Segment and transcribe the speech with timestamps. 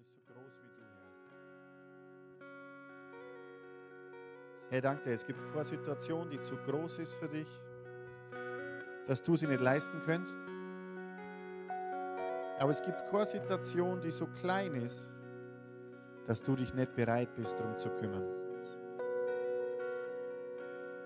[0.00, 0.82] Ist so groß wie du,
[2.40, 2.50] Herr.
[4.70, 5.12] Herr, danke.
[5.12, 7.48] Es gibt keine Situation, die zu groß ist für dich,
[9.06, 10.38] dass du sie nicht leisten kannst.
[12.58, 15.10] Aber es gibt keine Situation, die so klein ist,
[16.26, 18.24] dass du dich nicht bereit bist, darum zu kümmern.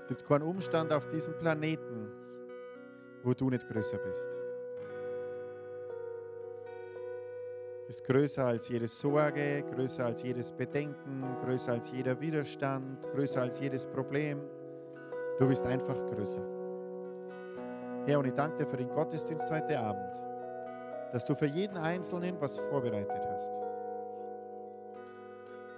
[0.02, 2.10] Es gibt keinen Umstand auf diesem Planeten,
[3.22, 4.51] wo du nicht größer bist.
[7.92, 13.60] Bist größer als jede Sorge, größer als jedes Bedenken, größer als jeder Widerstand, größer als
[13.60, 14.40] jedes Problem.
[15.38, 16.40] Du bist einfach größer.
[18.06, 20.18] Herr, und ich danke dir für den Gottesdienst heute Abend,
[21.12, 23.52] dass du für jeden Einzelnen was vorbereitet hast.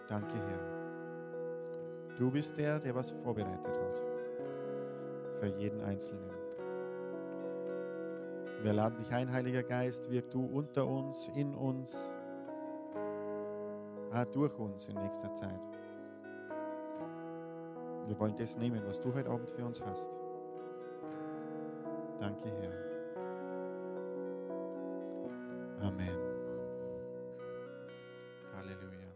[0.09, 2.17] Danke, Herr.
[2.17, 4.03] Du bist der, der was vorbereitet hat.
[5.41, 6.44] Für jeden Einzelnen.
[8.65, 12.11] Wir laden dich ein, Heiliger Geist, wirk du unter uns, in uns,
[14.11, 15.61] ah, durch uns in nächster Zeit.
[18.07, 20.09] Wir wollen das nehmen, was du heute Abend für uns hast.
[22.19, 22.73] Danke, Herr.
[25.87, 26.19] Amen.
[28.57, 29.13] Halleluja.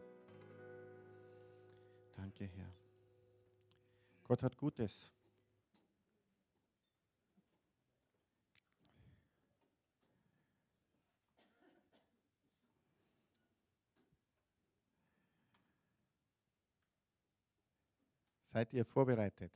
[2.14, 2.70] Danke, Herr.
[4.24, 5.17] Gott hat Gutes.
[18.58, 19.52] Seid ihr vorbereitet?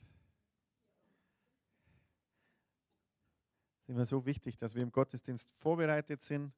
[3.74, 6.52] Es ist immer so wichtig, dass wir im Gottesdienst vorbereitet sind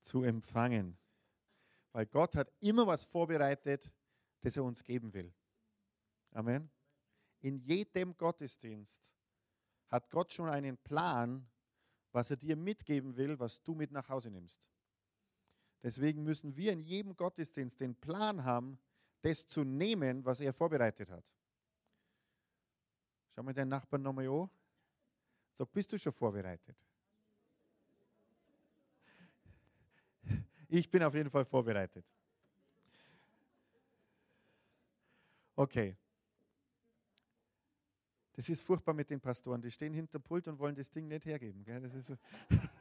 [0.00, 0.98] zu empfangen.
[1.92, 3.92] Weil Gott hat immer was vorbereitet,
[4.40, 5.32] das er uns geben will.
[6.32, 6.68] Amen.
[7.38, 9.14] In jedem Gottesdienst
[9.86, 11.48] hat Gott schon einen Plan,
[12.10, 14.60] was er dir mitgeben will, was du mit nach Hause nimmst.
[15.84, 18.76] Deswegen müssen wir in jedem Gottesdienst den Plan haben,
[19.22, 21.35] das zu nehmen, was er vorbereitet hat.
[23.36, 24.48] Schau mal deinen Nachbarn nochmal an.
[25.52, 26.74] Sag, bist du schon vorbereitet?
[30.68, 32.06] Ich bin auf jeden Fall vorbereitet.
[35.54, 35.98] Okay.
[38.32, 39.60] Das ist furchtbar mit den Pastoren.
[39.60, 41.62] Die stehen hinter Pult und wollen das Ding nicht hergeben.
[41.62, 41.82] Gell?
[41.82, 42.14] Das ist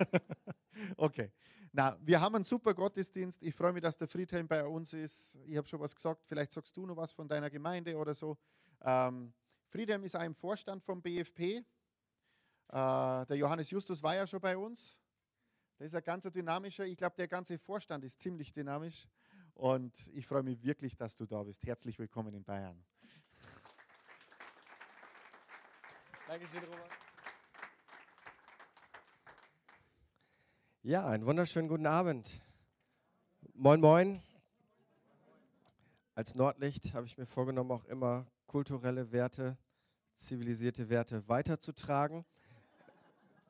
[0.96, 1.34] okay.
[1.74, 3.44] Na, wir haben einen super Gottesdienst.
[3.44, 5.38] Ich freue mich, dass der Friedhelm bei uns ist.
[5.48, 6.24] Ich habe schon was gesagt.
[6.26, 8.38] Vielleicht sagst du noch was von deiner Gemeinde oder so.
[8.82, 9.34] Ähm,
[9.76, 11.42] Friedhelm ist auch im Vorstand vom BFP.
[11.42, 11.64] Äh,
[12.70, 14.98] der Johannes Justus war ja schon bei uns.
[15.78, 16.86] Der ist ein ganz dynamischer.
[16.86, 19.10] Ich glaube, der ganze Vorstand ist ziemlich dynamisch.
[19.54, 21.62] Und ich freue mich wirklich, dass du da bist.
[21.66, 22.86] Herzlich willkommen in Bayern.
[26.30, 26.92] Dankeschön, Robert.
[30.84, 32.42] Ja, einen wunderschönen guten Abend.
[33.54, 34.24] Moin, moin.
[36.14, 39.58] Als Nordlicht habe ich mir vorgenommen, auch immer kulturelle Werte,
[40.18, 42.26] zivilisierte Werte weiterzutragen.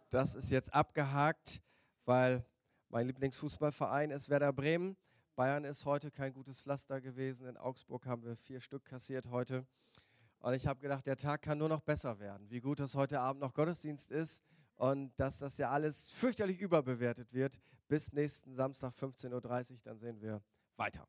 [0.09, 1.61] Das ist jetzt abgehakt,
[2.05, 2.45] weil
[2.89, 4.95] mein Lieblingsfußballverein ist Werder Bremen.
[5.35, 7.47] Bayern ist heute kein gutes Pflaster gewesen.
[7.47, 9.65] In Augsburg haben wir vier Stück kassiert heute.
[10.39, 12.49] Und ich habe gedacht, der Tag kann nur noch besser werden.
[12.49, 14.41] Wie gut, dass heute Abend noch Gottesdienst ist
[14.75, 17.59] und dass das ja alles fürchterlich überbewertet wird.
[17.87, 20.41] Bis nächsten Samstag 15.30 Uhr, dann sehen wir
[20.77, 21.07] weiter.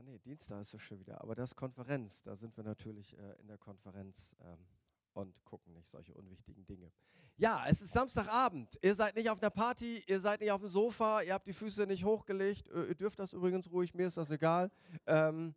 [0.00, 2.22] Ah nee, Dienstag ist es schon wieder, aber das ist Konferenz.
[2.22, 4.66] Da sind wir natürlich äh, in der Konferenz ähm,
[5.12, 6.90] und gucken nicht solche unwichtigen Dinge.
[7.36, 8.78] Ja, es ist Samstagabend.
[8.80, 11.52] Ihr seid nicht auf einer Party, ihr seid nicht auf dem Sofa, ihr habt die
[11.52, 12.68] Füße nicht hochgelegt.
[12.68, 14.70] Ihr dürft das übrigens ruhig, mir ist das egal.
[15.04, 15.54] Ähm,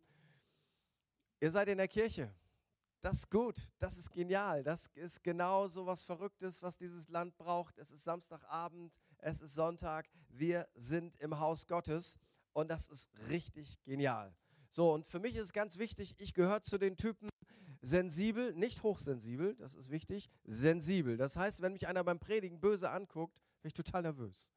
[1.40, 2.30] ihr seid in der Kirche.
[3.00, 7.34] Das ist gut, das ist genial, das ist genau so was Verrücktes, was dieses Land
[7.38, 7.78] braucht.
[7.78, 12.18] Es ist Samstagabend, es ist Sonntag, wir sind im Haus Gottes
[12.54, 14.34] und das ist richtig genial.
[14.70, 17.28] So, und für mich ist es ganz wichtig, ich gehöre zu den Typen,
[17.82, 21.16] sensibel, nicht hochsensibel, das ist wichtig, sensibel.
[21.16, 24.50] Das heißt, wenn mich einer beim Predigen böse anguckt, bin ich total nervös.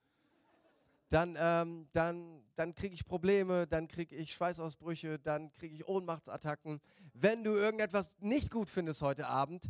[1.09, 6.81] Dann, ähm, dann, dann kriege ich Probleme, dann kriege ich Schweißausbrüche, dann kriege ich Ohnmachtsattacken.
[7.13, 9.69] Wenn du irgendetwas nicht gut findest heute Abend,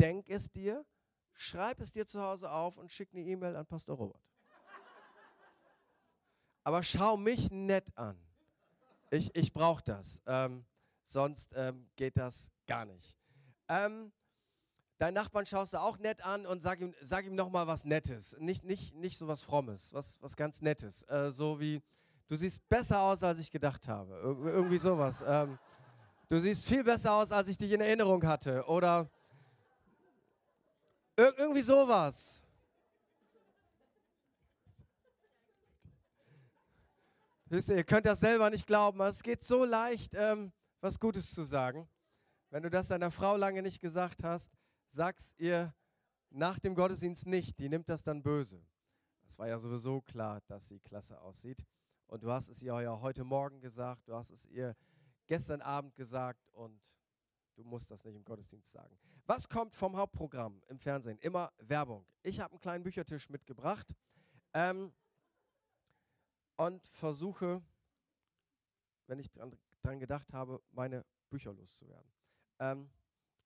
[0.00, 0.84] denk es dir,
[1.34, 4.22] schreib es dir zu Hause auf und schick eine E-Mail an Pastor Robert.
[6.64, 8.18] Aber schau mich nett an.
[9.10, 10.22] Ich, ich brauche das.
[10.26, 10.64] Ähm,
[11.04, 13.14] sonst ähm, geht das gar nicht.
[13.68, 14.10] Ähm,
[14.98, 18.34] deinen Nachbarn schaust du auch nett an und sag ihm, sag ihm nochmal was Nettes.
[18.40, 21.02] Nicht, nicht, nicht so was Frommes, was, was ganz Nettes.
[21.04, 21.82] Äh, so wie,
[22.28, 24.14] du siehst besser aus, als ich gedacht habe.
[24.14, 25.22] Ir irgendwie sowas.
[25.26, 25.58] Ähm,
[26.30, 28.64] du siehst viel besser aus, als ich dich in Erinnerung hatte.
[28.66, 29.08] Oder
[31.16, 32.40] ir irgendwie sowas.
[37.46, 40.98] Wisst ihr, ihr könnt das selber nicht glauben, aber es geht so leicht, ähm, was
[40.98, 41.88] Gutes zu sagen.
[42.50, 44.50] Wenn du das deiner Frau lange nicht gesagt hast,
[44.88, 45.74] sag's ihr
[46.30, 47.58] nach dem Gottesdienst nicht.
[47.58, 48.64] Die nimmt das dann böse.
[49.28, 51.64] Es war ja sowieso klar, dass sie klasse aussieht.
[52.06, 54.76] Und du hast es ihr ja heute Morgen gesagt, du hast es ihr
[55.26, 56.80] gestern Abend gesagt und
[57.56, 58.96] du musst das nicht im Gottesdienst sagen.
[59.26, 61.18] Was kommt vom Hauptprogramm im Fernsehen?
[61.18, 62.06] Immer Werbung.
[62.22, 63.94] Ich habe einen kleinen Büchertisch mitgebracht
[64.52, 64.92] ähm,
[66.56, 67.62] und versuche,
[69.06, 72.10] wenn ich dran, gedacht habe, meine Bücher loszuwerden.
[72.58, 72.90] Ähm,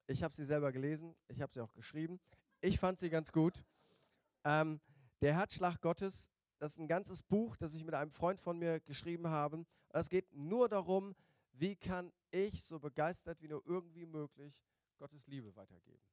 [0.07, 2.19] ich habe sie selber gelesen, ich habe sie auch geschrieben.
[2.61, 3.63] Ich fand sie ganz gut.
[4.43, 4.79] Ähm,
[5.21, 8.79] der Herzschlag Gottes, das ist ein ganzes Buch, das ich mit einem Freund von mir
[8.79, 9.65] geschrieben habe.
[9.89, 11.15] Es geht nur darum,
[11.51, 14.61] wie kann ich so begeistert wie nur irgendwie möglich
[14.97, 16.03] Gottes Liebe weitergeben.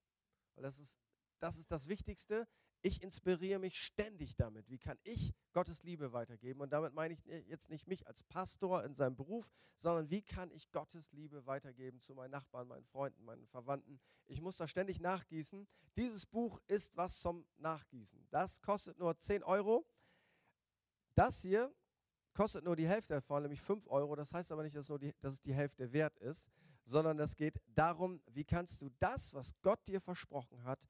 [0.54, 0.98] Weil das ist,
[1.38, 2.48] das ist das Wichtigste.
[2.86, 4.70] Ich inspiriere mich ständig damit.
[4.70, 6.60] Wie kann ich Gottes Liebe weitergeben?
[6.60, 10.52] Und damit meine ich jetzt nicht mich als Pastor in seinem Beruf, sondern wie kann
[10.52, 13.98] ich Gottes Liebe weitergeben zu meinen Nachbarn, meinen Freunden, meinen Verwandten.
[14.28, 15.66] Ich muss da ständig nachgießen.
[15.96, 18.24] Dieses Buch ist was zum Nachgießen.
[18.30, 19.84] Das kostet nur 10 Euro.
[21.16, 21.74] Das hier
[22.34, 24.14] kostet nur die Hälfte davon, nämlich 5 Euro.
[24.14, 26.48] Das heißt aber nicht, dass, nur die, dass es die Hälfte wert ist,
[26.84, 30.86] sondern es geht darum, wie kannst du das, was Gott dir versprochen hat,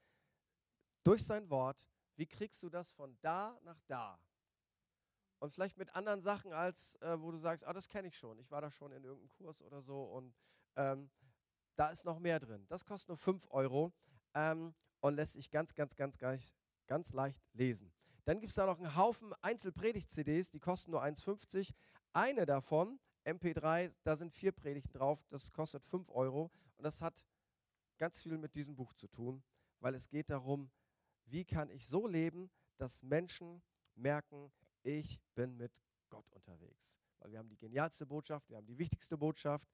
[1.07, 4.19] durch sein Wort, wie kriegst du das von da nach da?
[5.39, 8.41] Und vielleicht mit anderen Sachen, als äh, wo du sagst, ah, das kenne ich schon,
[8.41, 10.35] ich war da schon in irgendeinem Kurs oder so und
[10.75, 11.09] ähm,
[11.77, 12.67] da ist noch mehr drin.
[12.69, 13.93] Das kostet nur 5 Euro
[14.35, 16.55] ähm, und lässt sich ganz, ganz, ganz, ganz,
[16.89, 17.93] ganz leicht lesen.
[18.25, 21.73] Dann gibt es da noch einen Haufen Einzelpredigt-CDs, die kosten nur 1,50.
[22.15, 26.51] Eine davon, MP3, da sind vier Predigten drauf, das kostet 5 Euro.
[26.79, 27.25] Und das hat
[27.99, 29.45] ganz viel mit diesem Buch zu tun,
[29.79, 30.71] weil es geht darum,
[31.27, 33.63] wie kann ich so leben, dass Menschen
[33.95, 34.53] merken,
[34.83, 35.73] ich bin mit
[36.09, 36.99] Gott unterwegs.
[37.19, 39.69] Weil wir haben die genialste Botschaft, wir haben die wichtigste Botschaft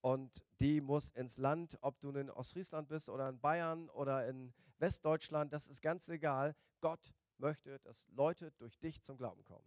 [0.00, 4.52] und die muss ins Land, ob du in Ostfriesland bist oder in Bayern oder in
[4.78, 6.54] Westdeutschland, das ist ganz egal.
[6.80, 9.66] Gott möchte, dass Leute durch dich zum Glauben kommen.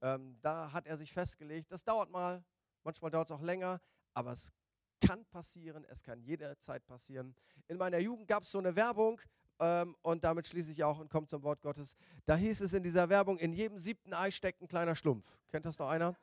[0.00, 2.44] Ähm, da hat er sich festgelegt, das dauert mal,
[2.82, 3.80] manchmal dauert es auch länger,
[4.14, 4.52] aber es
[5.00, 7.34] kann passieren, es kann jederzeit passieren.
[7.68, 9.20] In meiner Jugend gab es so eine Werbung
[9.62, 11.94] ähm, und damit schließe ich auch und komme zum Wort Gottes.
[12.26, 15.24] Da hieß es in dieser Werbung, in jedem siebten Ei steckt ein kleiner Schlumpf.
[15.50, 16.16] Kennt das noch einer?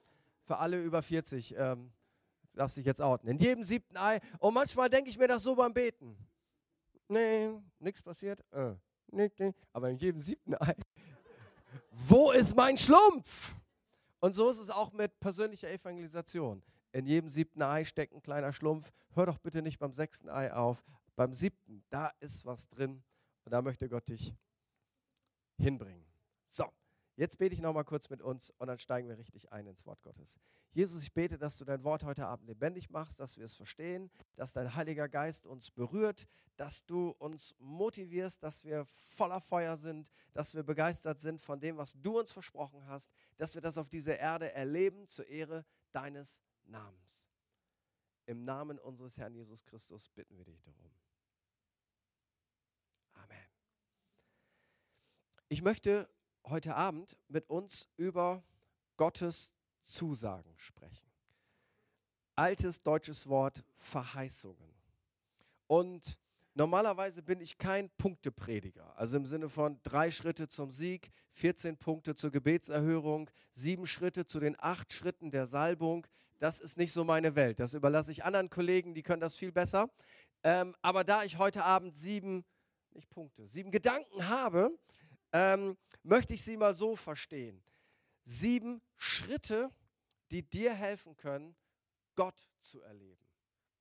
[0.44, 1.56] Für alle über 40.
[1.57, 1.91] Ähm,
[2.53, 3.30] darf sich jetzt outen.
[3.30, 4.19] In jedem siebten Ei.
[4.39, 6.18] Und manchmal denke ich mir das so beim Beten.
[7.07, 8.44] Nee, nichts passiert.
[8.51, 8.75] Äh
[9.71, 10.75] aber in jedem siebten Ei.
[11.92, 13.56] Wo ist mein Schlumpf?
[14.19, 16.62] Und so ist es auch mit persönlicher Evangelisation.
[16.92, 18.92] In jedem siebten Ei steckt ein kleiner Schlumpf.
[19.13, 20.83] Hör doch bitte nicht beim sechsten Ei auf.
[21.15, 23.01] Beim siebten, da ist was drin.
[23.49, 24.35] Und da möchte Gott dich
[25.57, 26.05] hinbringen.
[26.49, 26.71] So.
[27.15, 30.03] Jetzt bete ich nochmal kurz mit uns und dann steigen wir richtig ein ins Wort
[30.03, 30.39] Gottes.
[30.69, 34.11] Jesus, ich bete, dass du dein Wort heute Abend lebendig machst, dass wir es verstehen,
[34.35, 40.07] dass dein Heiliger Geist uns berührt, dass du uns motivierst, dass wir voller Feuer sind,
[40.33, 43.89] dass wir begeistert sind von dem, was du uns versprochen hast, dass wir das auf
[43.89, 47.25] dieser Erde erleben zur Ehre deines Namens.
[48.27, 50.91] Im Namen unseres Herrn Jesus Christus bitten wir dich darum.
[53.23, 53.49] Amen.
[55.51, 56.07] Ich möchte
[56.45, 58.43] heute Abend mit uns über
[58.97, 59.51] Gottes
[59.83, 61.09] Zusagen sprechen.
[62.35, 64.75] Altes deutsches Wort Verheißungen.
[65.65, 66.19] Und
[66.53, 72.13] normalerweise bin ich kein Punkteprediger, also im Sinne von drei Schritte zum Sieg, 14 Punkte
[72.13, 76.06] zur Gebetserhörung, sieben Schritte zu den acht Schritten der Salbung.
[76.37, 77.59] Das ist nicht so meine Welt.
[77.59, 79.89] Das überlasse ich anderen Kollegen, die können das viel besser.
[80.44, 82.45] Ähm, aber da ich heute Abend sieben,
[82.94, 84.77] nicht Punkte, sieben Gedanken habe,
[85.31, 87.64] ähm, möchte ich sie mal so verstehen.
[88.24, 89.71] Sieben Schritte,
[90.31, 91.56] die dir helfen können,
[92.16, 93.26] Gott zu erleben,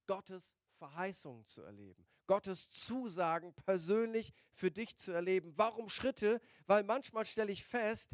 [0.07, 5.53] Gottes Verheißungen zu erleben, Gottes Zusagen persönlich für dich zu erleben.
[5.57, 6.41] Warum Schritte?
[6.67, 8.13] Weil manchmal stelle ich fest,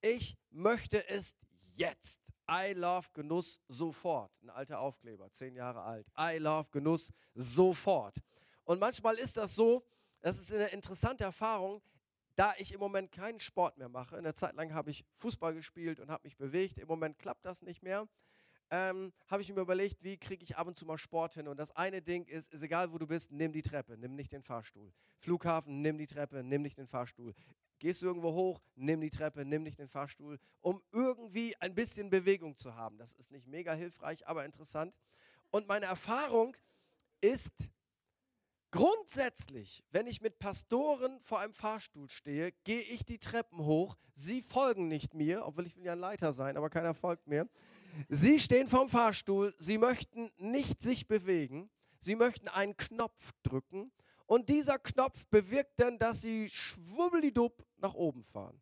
[0.00, 1.36] ich möchte es
[1.74, 2.20] jetzt.
[2.48, 4.32] I love Genuss sofort.
[4.42, 6.06] Ein alter Aufkleber, zehn Jahre alt.
[6.18, 8.16] I love Genuss sofort.
[8.64, 9.84] Und manchmal ist das so,
[10.20, 11.82] das ist eine interessante Erfahrung
[12.36, 16.00] da ich im Moment keinen Sport mehr mache, eine Zeit lang habe ich Fußball gespielt
[16.00, 18.06] und habe mich bewegt, im Moment klappt das nicht mehr,
[18.70, 21.48] ähm, habe ich mir überlegt, wie kriege ich ab und zu mal Sport hin.
[21.48, 24.32] Und das eine Ding ist, ist egal wo du bist, nimm die Treppe, nimm nicht
[24.32, 24.92] den Fahrstuhl.
[25.18, 27.34] Flughafen, nimm die Treppe, nimm nicht den Fahrstuhl.
[27.78, 32.10] Gehst du irgendwo hoch, nimm die Treppe, nimm nicht den Fahrstuhl, um irgendwie ein bisschen
[32.10, 32.98] Bewegung zu haben.
[32.98, 34.94] Das ist nicht mega hilfreich, aber interessant.
[35.50, 36.56] Und meine Erfahrung
[37.20, 37.52] ist,
[38.76, 43.96] Grundsätzlich, wenn ich mit Pastoren vor einem Fahrstuhl stehe, gehe ich die Treppen hoch.
[44.14, 47.48] Sie folgen nicht mir, obwohl ich will ja ein Leiter sein, aber keiner folgt mir.
[48.10, 53.90] Sie stehen vorm Fahrstuhl, sie möchten nicht sich bewegen, sie möchten einen Knopf drücken
[54.26, 58.60] und dieser Knopf bewirkt dann, dass sie schwubbelidupp nach oben fahren.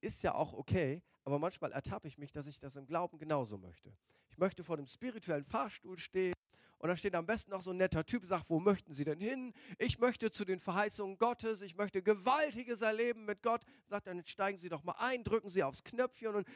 [0.00, 3.58] Ist ja auch okay, aber manchmal ertappe ich mich, dass ich das im Glauben genauso
[3.58, 3.96] möchte.
[4.28, 6.34] Ich möchte vor dem spirituellen Fahrstuhl stehen
[6.80, 9.20] und da steht am besten noch so ein netter Typ, sagt, wo möchten Sie denn
[9.20, 9.52] hin?
[9.76, 13.62] Ich möchte zu den Verheißungen Gottes, ich möchte Gewaltiges erleben mit Gott.
[13.86, 16.48] Sagt, dann steigen Sie doch mal ein, drücken Sie aufs Knöpfchen und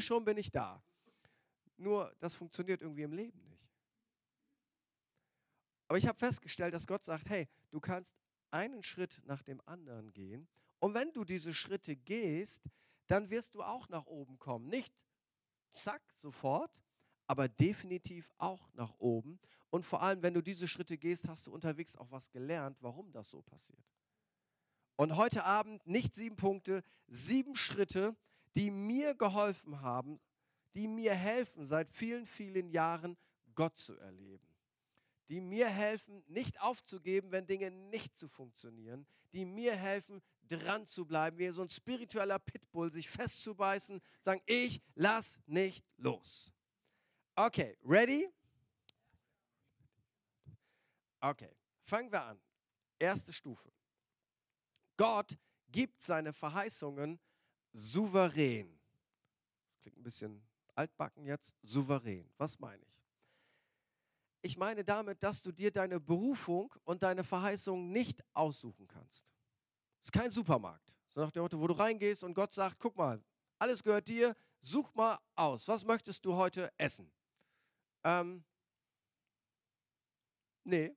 [0.00, 0.80] schon bin ich da.
[1.76, 3.58] Nur, das funktioniert irgendwie im Leben nicht.
[5.88, 8.14] Aber ich habe festgestellt, dass Gott sagt, hey, du kannst
[8.52, 10.46] einen Schritt nach dem anderen gehen.
[10.78, 12.62] Und wenn du diese Schritte gehst,
[13.08, 14.68] dann wirst du auch nach oben kommen.
[14.68, 14.94] Nicht
[15.72, 16.70] zack, sofort,
[17.30, 19.38] aber definitiv auch nach oben.
[19.70, 23.12] Und vor allem, wenn du diese Schritte gehst, hast du unterwegs auch was gelernt, warum
[23.12, 23.84] das so passiert.
[24.96, 28.16] Und heute Abend nicht sieben Punkte, sieben Schritte,
[28.56, 30.18] die mir geholfen haben,
[30.74, 33.16] die mir helfen, seit vielen, vielen Jahren
[33.54, 34.50] Gott zu erleben
[35.30, 41.06] die mir helfen, nicht aufzugeben, wenn Dinge nicht zu funktionieren, die mir helfen, dran zu
[41.06, 46.52] bleiben, wie so ein spiritueller Pitbull, sich festzubeißen, sagen, ich lass nicht los.
[47.46, 48.28] Okay, ready?
[51.22, 52.38] Okay, fangen wir an.
[52.98, 53.72] Erste Stufe.
[54.98, 55.38] Gott
[55.72, 57.18] gibt seine Verheißungen
[57.72, 58.78] souverän.
[59.70, 60.42] Das klingt ein bisschen
[60.74, 61.54] altbacken jetzt.
[61.62, 62.30] Souverän.
[62.36, 63.02] Was meine ich?
[64.42, 69.24] Ich meine damit, dass du dir deine Berufung und deine Verheißung nicht aussuchen kannst.
[70.02, 70.92] Es ist kein Supermarkt.
[71.08, 73.24] So nach dem Motto, wo du reingehst und Gott sagt, guck mal,
[73.58, 75.66] alles gehört dir, such mal aus.
[75.68, 77.10] Was möchtest du heute essen?
[78.04, 78.44] Ähm,
[80.64, 80.94] nee,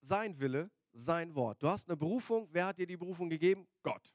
[0.00, 1.62] sein Wille, sein Wort.
[1.62, 2.48] Du hast eine Berufung.
[2.52, 3.66] Wer hat dir die Berufung gegeben?
[3.82, 4.12] Gott.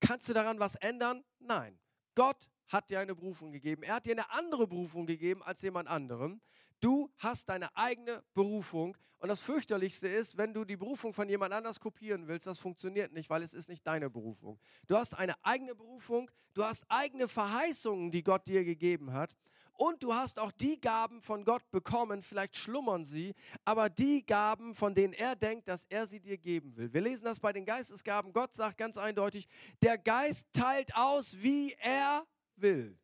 [0.00, 1.24] Kannst du daran was ändern?
[1.38, 1.78] Nein.
[2.14, 3.82] Gott hat dir eine Berufung gegeben.
[3.82, 6.40] Er hat dir eine andere Berufung gegeben als jemand anderem.
[6.80, 8.96] Du hast deine eigene Berufung.
[9.18, 13.12] Und das fürchterlichste ist, wenn du die Berufung von jemand anders kopieren willst, das funktioniert
[13.12, 14.60] nicht, weil es ist nicht deine Berufung.
[14.86, 19.34] Du hast eine eigene Berufung, du hast eigene Verheißungen, die Gott dir gegeben hat.
[19.76, 24.74] Und du hast auch die Gaben von Gott bekommen, vielleicht schlummern sie, aber die Gaben,
[24.74, 26.92] von denen er denkt, dass er sie dir geben will.
[26.92, 28.32] Wir lesen das bei den Geistesgaben.
[28.32, 29.48] Gott sagt ganz eindeutig,
[29.82, 32.24] der Geist teilt aus, wie er
[32.56, 32.96] will.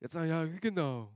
[0.00, 1.10] Jetzt sag ich, ja, genau.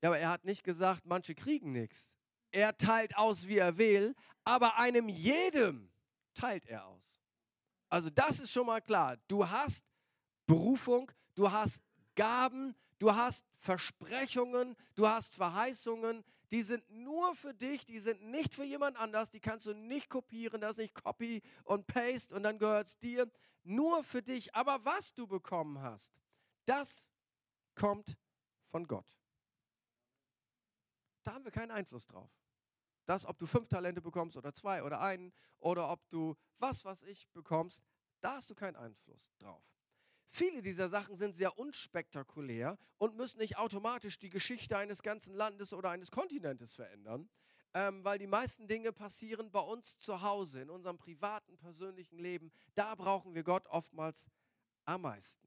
[0.00, 2.08] Ja, aber er hat nicht gesagt, manche kriegen nichts.
[2.50, 4.14] Er teilt aus, wie er will,
[4.44, 5.90] aber einem jedem
[6.34, 7.20] teilt er aus.
[7.90, 9.18] Also das ist schon mal klar.
[9.28, 9.84] Du hast
[10.46, 11.82] Berufung, du hast
[12.14, 18.54] Gaben, du hast Versprechungen, du hast Verheißungen, die sind nur für dich, die sind nicht
[18.54, 22.42] für jemand anders, die kannst du nicht kopieren, das ist nicht Copy und Paste und
[22.42, 23.30] dann gehört es dir,
[23.64, 24.54] nur für dich.
[24.54, 26.12] Aber was du bekommen hast,
[26.66, 27.08] das
[27.74, 28.16] kommt
[28.70, 29.06] von Gott.
[31.24, 32.30] Da haben wir keinen Einfluss drauf.
[33.06, 37.02] Das, ob du fünf Talente bekommst oder zwei oder einen oder ob du was, was
[37.02, 37.82] ich bekommst,
[38.20, 39.73] da hast du keinen Einfluss drauf.
[40.36, 45.72] Viele dieser Sachen sind sehr unspektakulär und müssen nicht automatisch die Geschichte eines ganzen Landes
[45.72, 47.28] oder eines Kontinentes verändern,
[47.72, 52.50] ähm, weil die meisten Dinge passieren bei uns zu Hause, in unserem privaten, persönlichen Leben.
[52.74, 54.26] Da brauchen wir Gott oftmals
[54.86, 55.46] am meisten.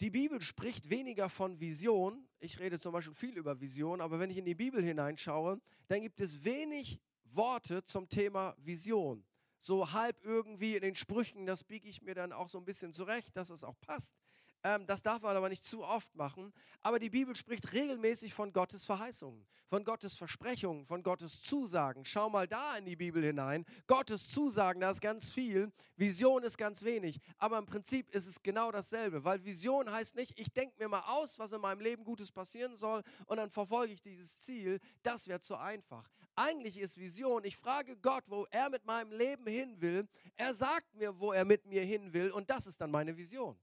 [0.00, 2.28] Die Bibel spricht weniger von Vision.
[2.40, 6.02] Ich rede zum Beispiel viel über Vision, aber wenn ich in die Bibel hineinschaue, dann
[6.02, 9.24] gibt es wenig Worte zum Thema Vision.
[9.66, 12.92] So halb irgendwie in den Sprüchen, das biege ich mir dann auch so ein bisschen
[12.92, 14.14] zurecht, dass es auch passt.
[14.62, 16.52] Ähm, das darf man aber nicht zu oft machen.
[16.82, 22.04] Aber die Bibel spricht regelmäßig von Gottes Verheißungen, von Gottes Versprechungen, von Gottes Zusagen.
[22.04, 23.64] Schau mal da in die Bibel hinein.
[23.86, 25.72] Gottes Zusagen, da ist ganz viel.
[25.96, 27.18] Vision ist ganz wenig.
[27.38, 31.04] Aber im Prinzip ist es genau dasselbe, weil Vision heißt nicht, ich denke mir mal
[31.06, 34.78] aus, was in meinem Leben Gutes passieren soll und dann verfolge ich dieses Ziel.
[35.02, 36.08] Das wäre zu einfach.
[36.34, 40.06] Eigentlich ist Vision, ich frage Gott, wo er mit meinem Leben hin will.
[40.36, 43.58] Er sagt mir, wo er mit mir hin will und das ist dann meine Vision.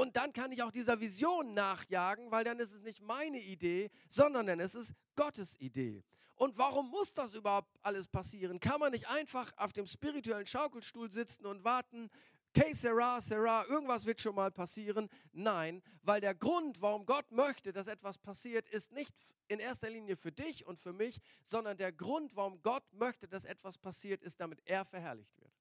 [0.00, 3.90] Und dann kann ich auch dieser Vision nachjagen, weil dann ist es nicht meine Idee,
[4.08, 6.02] sondern dann ist es Gottes Idee.
[6.36, 8.60] Und warum muss das überhaupt alles passieren?
[8.60, 12.08] Kann man nicht einfach auf dem spirituellen Schaukelstuhl sitzen und warten,
[12.54, 15.10] que sera, sera, irgendwas wird schon mal passieren?
[15.32, 19.14] Nein, weil der Grund, warum Gott möchte, dass etwas passiert, ist nicht
[19.48, 23.44] in erster Linie für dich und für mich, sondern der Grund, warum Gott möchte, dass
[23.44, 25.52] etwas passiert, ist, damit er verherrlicht wird.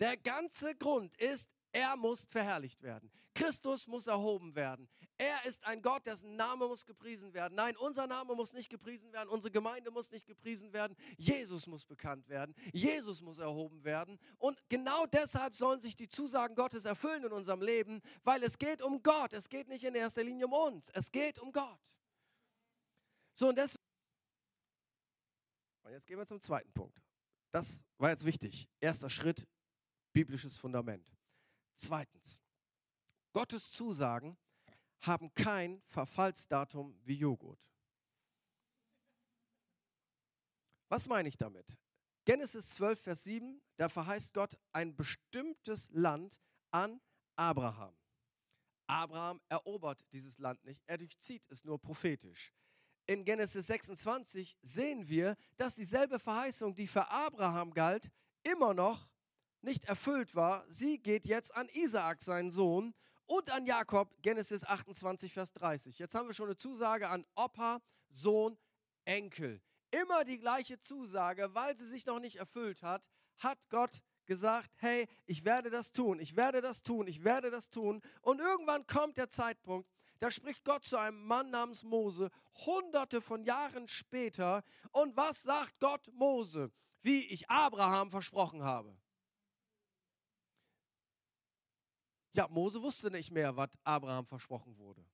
[0.00, 3.10] Der ganze Grund ist, Er muss verherrlicht werden.
[3.34, 4.88] Christus muss erhoben werden.
[5.16, 7.54] Er ist ein Gott, dessen Name muss gepriesen werden.
[7.54, 9.28] Nein, unser Name muss nicht gepriesen werden.
[9.30, 10.96] Unsere Gemeinde muss nicht gepriesen werden.
[11.16, 12.54] Jesus muss bekannt werden.
[12.72, 14.18] Jesus muss erhoben werden.
[14.38, 18.82] Und genau deshalb sollen sich die Zusagen Gottes erfüllen in unserem Leben, weil es geht
[18.82, 19.32] um Gott.
[19.32, 20.90] Es geht nicht in erster Linie um uns.
[20.90, 21.80] Es geht um Gott.
[23.34, 23.82] So, und deswegen.
[25.84, 27.00] Und jetzt gehen wir zum zweiten Punkt.
[27.50, 28.68] Das war jetzt wichtig.
[28.80, 29.46] Erster Schritt,
[30.12, 31.06] biblisches Fundament.
[31.76, 32.40] Zweitens,
[33.32, 34.36] Gottes Zusagen
[35.00, 37.60] haben kein Verfallsdatum wie Joghurt.
[40.88, 41.78] Was meine ich damit?
[42.24, 47.00] Genesis 12, Vers 7, da verheißt Gott ein bestimmtes Land an
[47.34, 47.96] Abraham.
[48.86, 52.52] Abraham erobert dieses Land nicht, er durchzieht es nur prophetisch.
[53.06, 58.10] In Genesis 26 sehen wir, dass dieselbe Verheißung, die für Abraham galt,
[58.44, 59.08] immer noch
[59.62, 62.94] nicht erfüllt war, sie geht jetzt an Isaak, seinen Sohn,
[63.26, 65.98] und an Jakob, Genesis 28, Vers 30.
[65.98, 68.58] Jetzt haben wir schon eine Zusage an Opa, Sohn,
[69.04, 69.62] Enkel.
[69.90, 73.02] Immer die gleiche Zusage, weil sie sich noch nicht erfüllt hat,
[73.38, 77.70] hat Gott gesagt, hey, ich werde das tun, ich werde das tun, ich werde das
[77.70, 78.02] tun.
[78.20, 79.88] Und irgendwann kommt der Zeitpunkt,
[80.20, 82.30] da spricht Gott zu einem Mann namens Mose,
[82.66, 84.62] hunderte von Jahren später.
[84.92, 86.70] Und was sagt Gott Mose?
[87.00, 88.96] Wie ich Abraham versprochen habe.
[92.34, 95.04] Ja, Mose wusste nicht mehr, was Abraham versprochen wurde.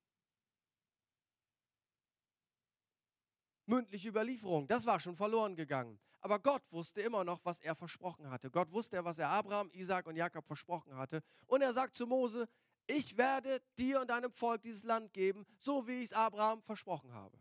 [3.65, 5.99] Mündliche Überlieferung, das war schon verloren gegangen.
[6.21, 8.49] Aber Gott wusste immer noch, was er versprochen hatte.
[8.49, 11.21] Gott wusste, was er Abraham, Isaac und Jakob versprochen hatte.
[11.45, 12.49] Und er sagt zu Mose,
[12.87, 17.13] ich werde dir und deinem Volk dieses Land geben, so wie ich es Abraham versprochen
[17.13, 17.37] habe.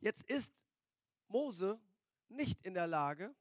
[0.00, 0.52] Jetzt ist
[1.28, 1.80] Mose
[2.28, 3.34] nicht in der Lage,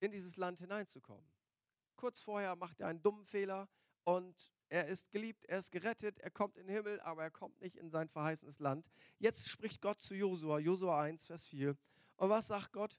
[0.00, 1.31] in dieses Land hineinzukommen
[2.02, 3.68] kurz vorher macht er einen dummen Fehler
[4.02, 7.60] und er ist geliebt, er ist gerettet, er kommt in den Himmel, aber er kommt
[7.60, 8.90] nicht in sein verheißenes Land.
[9.20, 11.76] Jetzt spricht Gott zu Josua, Josua 1, Vers 4.
[12.16, 12.98] Und was sagt Gott?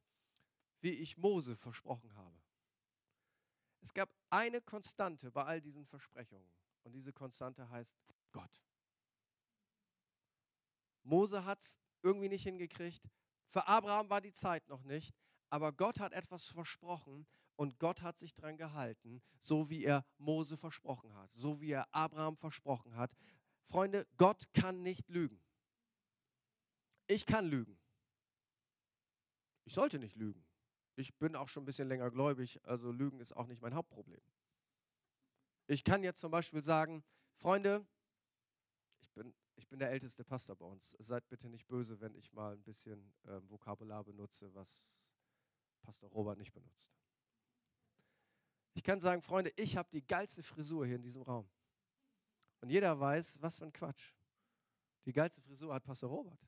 [0.79, 2.41] Wie ich Mose versprochen habe.
[3.81, 6.49] Es gab eine Konstante bei all diesen Versprechungen
[6.83, 7.97] und diese Konstante heißt
[8.31, 8.63] Gott.
[11.01, 13.09] Mose hat es irgendwie nicht hingekriegt.
[13.49, 15.13] Für Abraham war die Zeit noch nicht,
[15.49, 20.57] aber Gott hat etwas versprochen und Gott hat sich daran gehalten, so wie er Mose
[20.57, 23.11] versprochen hat, so wie er Abraham versprochen hat.
[23.65, 25.39] Freunde, Gott kann nicht lügen.
[27.07, 27.77] Ich kann lügen.
[29.65, 30.45] Ich sollte nicht lügen.
[30.95, 34.21] Ich bin auch schon ein bisschen länger gläubig, also Lügen ist auch nicht mein Hauptproblem.
[35.67, 37.03] Ich kann jetzt zum Beispiel sagen,
[37.37, 37.85] Freunde,
[39.01, 40.95] ich bin, ich bin der älteste Pastor bei uns.
[40.99, 44.81] Seid bitte nicht böse, wenn ich mal ein bisschen äh, Vokabular benutze, was
[45.81, 46.92] Pastor Robert nicht benutzt.
[48.73, 51.47] Ich kann sagen, Freunde, ich habe die geilste Frisur hier in diesem Raum.
[52.61, 54.11] Und jeder weiß, was für ein Quatsch.
[55.05, 56.39] Die geilste Frisur hat Pastor Robert.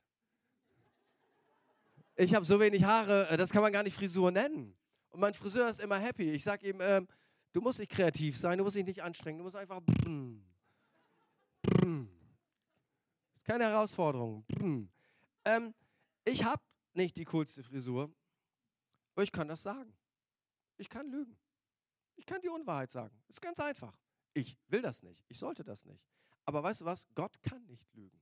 [2.16, 4.76] Ich habe so wenig Haare, äh, das kann man gar nicht Frisur nennen.
[5.10, 6.32] Und mein Friseur ist immer happy.
[6.32, 7.08] Ich sage ihm, ähm,
[7.52, 9.82] du musst nicht kreativ sein, du musst dich nicht anstrengen, du musst einfach.
[13.44, 14.46] Keine Herausforderung.
[15.44, 15.74] Ähm,
[16.24, 16.62] ich habe
[16.94, 18.10] nicht die coolste Frisur,
[19.14, 19.94] aber ich kann das sagen.
[20.78, 21.38] Ich kann lügen.
[22.16, 23.22] Ich kann die Unwahrheit sagen.
[23.28, 23.98] Ist ganz einfach.
[24.34, 25.24] Ich will das nicht.
[25.28, 26.04] Ich sollte das nicht.
[26.46, 27.08] Aber weißt du was?
[27.16, 28.22] Gott kann nicht lügen.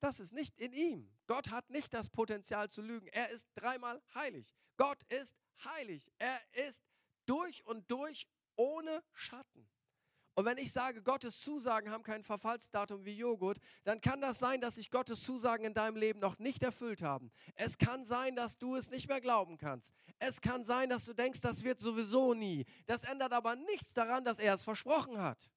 [0.00, 1.10] Das ist nicht in ihm.
[1.26, 3.06] Gott hat nicht das Potenzial zu lügen.
[3.08, 4.54] Er ist dreimal heilig.
[4.76, 6.10] Gott ist heilig.
[6.18, 6.82] Er ist
[7.26, 9.68] durch und durch ohne Schatten.
[10.38, 14.60] Und wenn ich sage, Gottes Zusagen haben kein Verfallsdatum wie Joghurt, dann kann das sein,
[14.60, 17.32] dass sich Gottes Zusagen in deinem Leben noch nicht erfüllt haben.
[17.54, 19.94] Es kann sein, dass du es nicht mehr glauben kannst.
[20.18, 22.66] Es kann sein, dass du denkst, das wird sowieso nie.
[22.84, 25.50] Das ändert aber nichts daran, dass er es versprochen hat.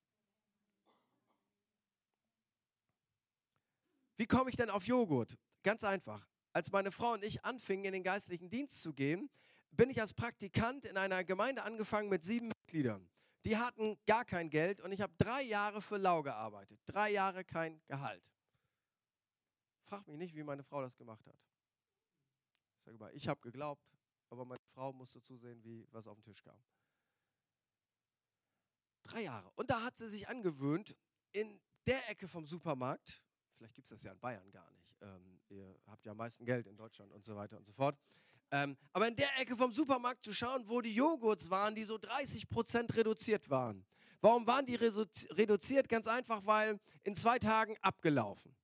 [4.16, 5.38] Wie komme ich denn auf Joghurt?
[5.62, 6.26] Ganz einfach.
[6.54, 9.30] Als meine Frau und ich anfingen, in den geistlichen Dienst zu gehen,
[9.72, 13.10] bin ich als Praktikant in einer Gemeinde angefangen mit sieben Mitgliedern.
[13.46, 16.80] Die hatten gar kein Geld und ich habe drei Jahre für lau gearbeitet.
[16.86, 18.24] Drei Jahre kein Gehalt.
[19.86, 21.38] Frag mich nicht, wie meine Frau das gemacht hat.
[22.78, 23.98] Ich sage mal, ich habe geglaubt,
[24.30, 26.62] aber meine Frau musste zusehen, wie was auf den Tisch kam.
[29.04, 29.50] Drei Jahre.
[29.56, 30.96] Und da hat sie sich angewöhnt,
[31.32, 33.24] in der Ecke vom Supermarkt,
[33.56, 36.46] vielleicht gibt es das ja in Bayern gar nicht, ähm, ihr habt ja am meisten
[36.46, 37.98] Geld in Deutschland und so weiter und so fort,
[38.52, 41.96] ähm, aber in der Ecke vom Supermarkt zu schauen, wo die Joghurts waren, die so
[41.96, 43.86] 30% reduziert waren.
[44.22, 45.88] Warum waren die reduziert?
[45.88, 48.56] Ganz einfach, weil in zwei Tagen abgelaufen.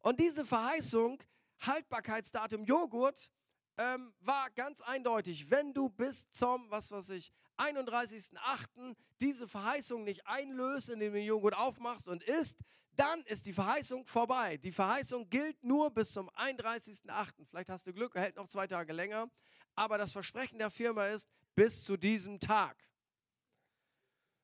[0.00, 1.22] Und diese Verheißung,
[1.60, 3.30] Haltbarkeitsdatum Joghurt,
[3.76, 5.50] ähm, war ganz eindeutig.
[5.50, 8.96] Wenn du bis zum, was weiß ich, 31.08.
[9.20, 12.58] diese Verheißung nicht einlöst, indem du den Joghurt aufmachst und isst,
[12.98, 14.56] dann ist die Verheißung vorbei.
[14.56, 17.46] Die Verheißung gilt nur bis zum 31.08.
[17.48, 19.30] Vielleicht hast du Glück, hält noch zwei Tage länger.
[19.74, 22.76] Aber das Versprechen der Firma ist, bis zu diesem Tag.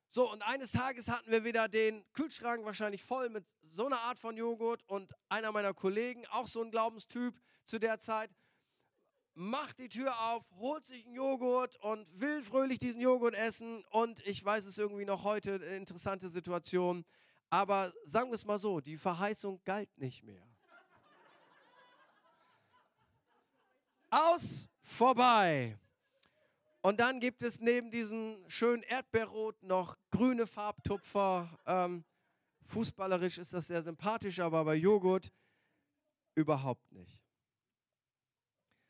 [0.08, 4.20] So, und eines Tages hatten wir wieder den Kühlschrank wahrscheinlich voll mit so einer Art
[4.20, 8.30] von Joghurt und einer meiner Kollegen, auch so ein Glaubenstyp zu der Zeit,
[9.34, 13.84] macht die Tür auf, holt sich einen Joghurt und will fröhlich diesen Joghurt essen.
[13.90, 17.04] Und ich weiß es irgendwie noch heute, eine interessante Situation.
[17.54, 20.44] Aber sagen wir es mal so, die Verheißung galt nicht mehr.
[24.10, 25.78] Aus, vorbei.
[26.82, 31.48] Und dann gibt es neben diesem schönen Erdbeerrot noch grüne Farbtupfer.
[31.64, 32.04] Ähm,
[32.66, 35.32] fußballerisch ist das sehr sympathisch, aber bei Joghurt
[36.34, 37.20] überhaupt nicht.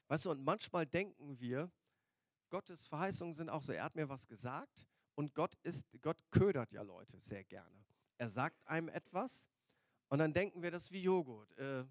[0.09, 1.71] Weißt du, und manchmal denken wir,
[2.49, 6.73] Gottes Verheißungen sind auch so, er hat mir was gesagt und Gott ist, Gott ködert
[6.73, 7.85] ja Leute sehr gerne.
[8.17, 9.45] Er sagt einem etwas
[10.09, 11.51] und dann denken wir, das ist wie Joghurt.
[11.59, 11.89] Äh, hm,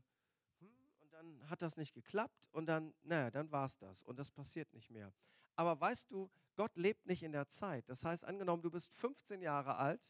[1.01, 4.31] und dann hat das nicht geklappt und dann, naja, dann war es das und das
[4.31, 5.13] passiert nicht mehr.
[5.55, 7.87] Aber weißt du, Gott lebt nicht in der Zeit.
[7.89, 10.01] Das heißt, angenommen, du bist 15 Jahre alt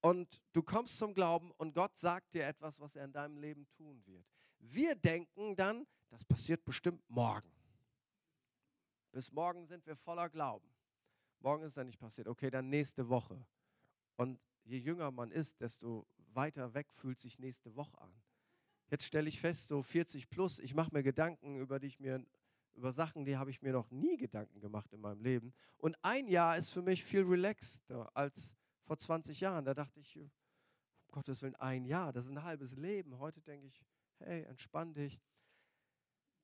[0.00, 3.66] und du kommst zum Glauben und Gott sagt dir etwas, was er in deinem Leben
[3.68, 4.26] tun wird.
[4.58, 7.50] Wir denken dann, das passiert bestimmt morgen.
[9.12, 10.68] Bis morgen sind wir voller Glauben.
[11.40, 12.28] Morgen ist dann nicht passiert.
[12.28, 13.44] Okay, dann nächste Woche.
[14.16, 18.12] Und je jünger man ist, desto weiter weg fühlt sich nächste Woche an.
[18.90, 22.24] Jetzt stelle ich fest, so 40 plus, ich mache mir Gedanken, über die ich mir
[22.74, 25.52] über Sachen, die habe ich mir noch nie Gedanken gemacht in meinem Leben.
[25.76, 29.64] Und ein Jahr ist für mich viel relaxter als vor 20 Jahren.
[29.64, 30.30] Da dachte ich, um
[31.10, 33.18] Gottes Willen, ein Jahr, das ist ein halbes Leben.
[33.18, 33.84] Heute denke ich,
[34.18, 35.20] hey, entspann dich.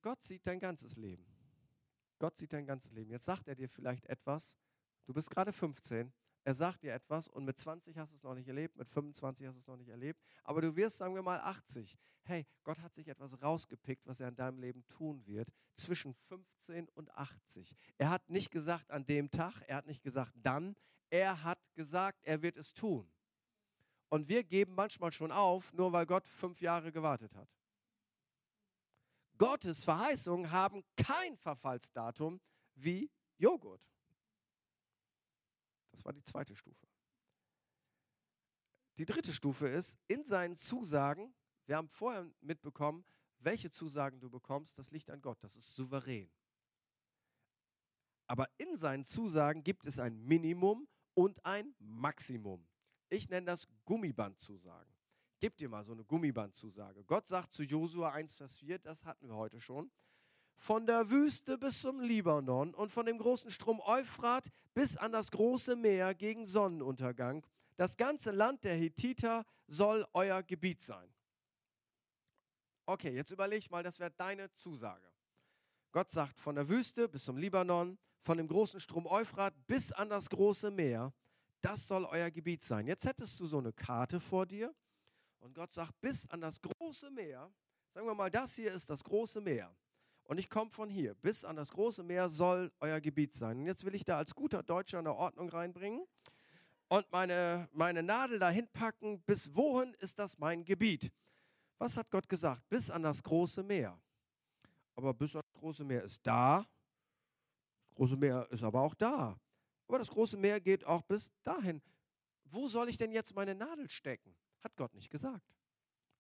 [0.02, 1.26] Gott sieht dein ganzes Leben.
[2.18, 3.10] Gott sieht dein ganzes Leben.
[3.10, 4.58] Jetzt sagt er dir vielleicht etwas.
[5.04, 6.12] Du bist gerade 15.
[6.46, 9.48] Er sagt dir etwas und mit 20 hast du es noch nicht erlebt, mit 25
[9.48, 11.98] hast du es noch nicht erlebt, aber du wirst, sagen wir mal, 80.
[12.22, 16.88] Hey, Gott hat sich etwas rausgepickt, was er in deinem Leben tun wird, zwischen 15
[16.90, 17.74] und 80.
[17.98, 20.76] Er hat nicht gesagt an dem Tag, er hat nicht gesagt dann,
[21.10, 23.10] er hat gesagt, er wird es tun.
[24.08, 27.48] Und wir geben manchmal schon auf, nur weil Gott fünf Jahre gewartet hat.
[29.36, 32.40] Gottes Verheißungen haben kein Verfallsdatum
[32.76, 33.82] wie Joghurt.
[35.96, 36.86] Das war die zweite Stufe.
[38.98, 41.34] Die dritte Stufe ist, in seinen Zusagen,
[41.66, 43.04] wir haben vorher mitbekommen,
[43.38, 46.30] welche Zusagen du bekommst, das liegt an Gott, das ist souverän.
[48.26, 52.66] Aber in seinen Zusagen gibt es ein Minimum und ein Maximum.
[53.08, 54.94] Ich nenne das Gummibandzusagen.
[55.38, 57.04] Gib dir mal so eine Gummibandzusage.
[57.04, 59.90] Gott sagt zu Josua 1, Vers 4, das hatten wir heute schon,
[60.56, 65.30] von der Wüste bis zum Libanon und von dem großen Strom Euphrat bis an das
[65.30, 67.46] große Meer gegen Sonnenuntergang.
[67.76, 71.12] Das ganze Land der Hethiter soll euer Gebiet sein.
[72.86, 75.10] Okay, jetzt überleg mal, das wäre deine Zusage.
[75.92, 80.08] Gott sagt, von der Wüste bis zum Libanon, von dem großen Strom Euphrat bis an
[80.08, 81.12] das große Meer,
[81.60, 82.86] das soll euer Gebiet sein.
[82.86, 84.74] Jetzt hättest du so eine Karte vor dir
[85.38, 87.50] und Gott sagt, bis an das große Meer,
[87.92, 89.74] sagen wir mal, das hier ist das große Meer.
[90.26, 91.14] Und ich komme von hier.
[91.14, 93.58] Bis an das große Meer soll euer Gebiet sein.
[93.58, 96.04] Und jetzt will ich da als guter Deutscher eine Ordnung reinbringen
[96.88, 99.20] und meine, meine Nadel dahin packen.
[99.22, 101.12] Bis wohin ist das mein Gebiet?
[101.78, 102.68] Was hat Gott gesagt?
[102.68, 103.98] Bis an das große Meer.
[104.96, 106.66] Aber bis an das große Meer ist da.
[107.88, 109.38] Das große Meer ist aber auch da.
[109.86, 111.80] Aber das große Meer geht auch bis dahin.
[112.44, 114.34] Wo soll ich denn jetzt meine Nadel stecken?
[114.64, 115.54] Hat Gott nicht gesagt.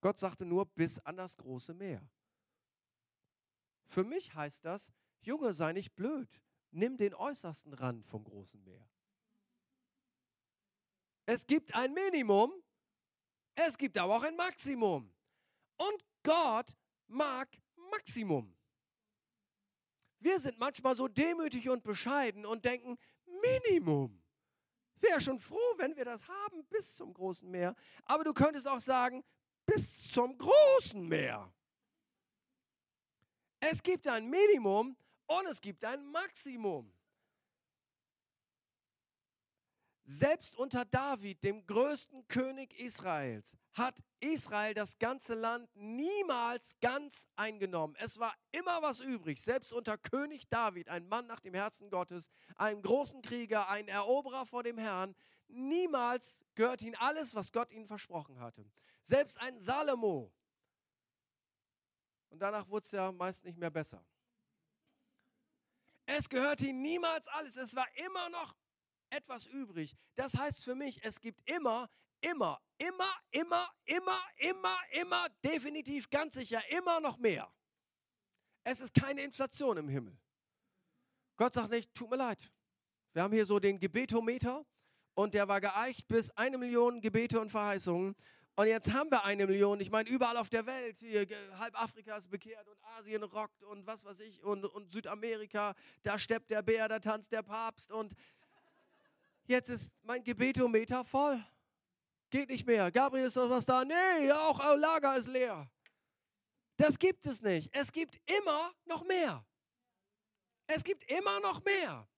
[0.00, 2.08] Gott sagte nur bis an das große Meer.
[3.86, 6.28] Für mich heißt das, Junge, sei nicht blöd.
[6.70, 8.86] Nimm den äußersten Rand vom großen Meer.
[11.24, 12.52] Es gibt ein Minimum,
[13.54, 15.12] es gibt aber auch ein Maximum.
[15.76, 17.48] Und Gott mag
[17.90, 18.54] Maximum.
[20.20, 22.98] Wir sind manchmal so demütig und bescheiden und denken,
[23.42, 24.22] Minimum.
[25.00, 27.74] Wäre schon froh, wenn wir das haben bis zum großen Meer.
[28.04, 29.22] Aber du könntest auch sagen,
[29.66, 31.52] bis zum großen Meer.
[33.68, 36.92] Es gibt ein Minimum und es gibt ein Maximum.
[40.04, 47.96] Selbst unter David, dem größten König Israels, hat Israel das ganze Land niemals ganz eingenommen.
[47.98, 49.42] Es war immer was übrig.
[49.42, 54.46] Selbst unter König David, ein Mann nach dem Herzen Gottes, einem großen Krieger, ein Eroberer
[54.46, 55.16] vor dem Herrn,
[55.48, 58.64] niemals gehört ihm alles, was Gott ihnen versprochen hatte.
[59.02, 60.32] Selbst ein Salomo,
[62.28, 64.04] und danach wurde es ja meist nicht mehr besser.
[66.06, 67.56] Es gehörte ihm niemals alles.
[67.56, 68.54] Es war immer noch
[69.10, 69.96] etwas übrig.
[70.14, 76.34] Das heißt für mich, es gibt immer, immer, immer, immer, immer, immer, immer, definitiv ganz
[76.34, 77.52] sicher, immer noch mehr.
[78.64, 80.18] Es ist keine Inflation im Himmel.
[81.36, 82.50] Gott sagt nicht, tut mir leid.
[83.12, 84.64] Wir haben hier so den Gebetometer
[85.14, 88.14] und der war geeicht bis eine Million Gebete und Verheißungen.
[88.58, 89.78] Und jetzt haben wir eine Million.
[89.80, 91.26] Ich meine, überall auf der Welt, hier,
[91.58, 96.18] halb Afrika ist bekehrt und Asien rockt und was weiß ich und, und Südamerika, da
[96.18, 98.14] steppt der Bär, da tanzt der Papst und
[99.44, 101.44] jetzt ist mein Gebetometer voll.
[102.30, 102.90] Geht nicht mehr.
[102.90, 103.84] Gabriel, ist noch was da?
[103.84, 105.70] Nee, auch Lager ist leer.
[106.78, 107.68] Das gibt es nicht.
[107.72, 109.44] Es gibt immer noch mehr.
[110.66, 112.08] Es gibt immer noch mehr.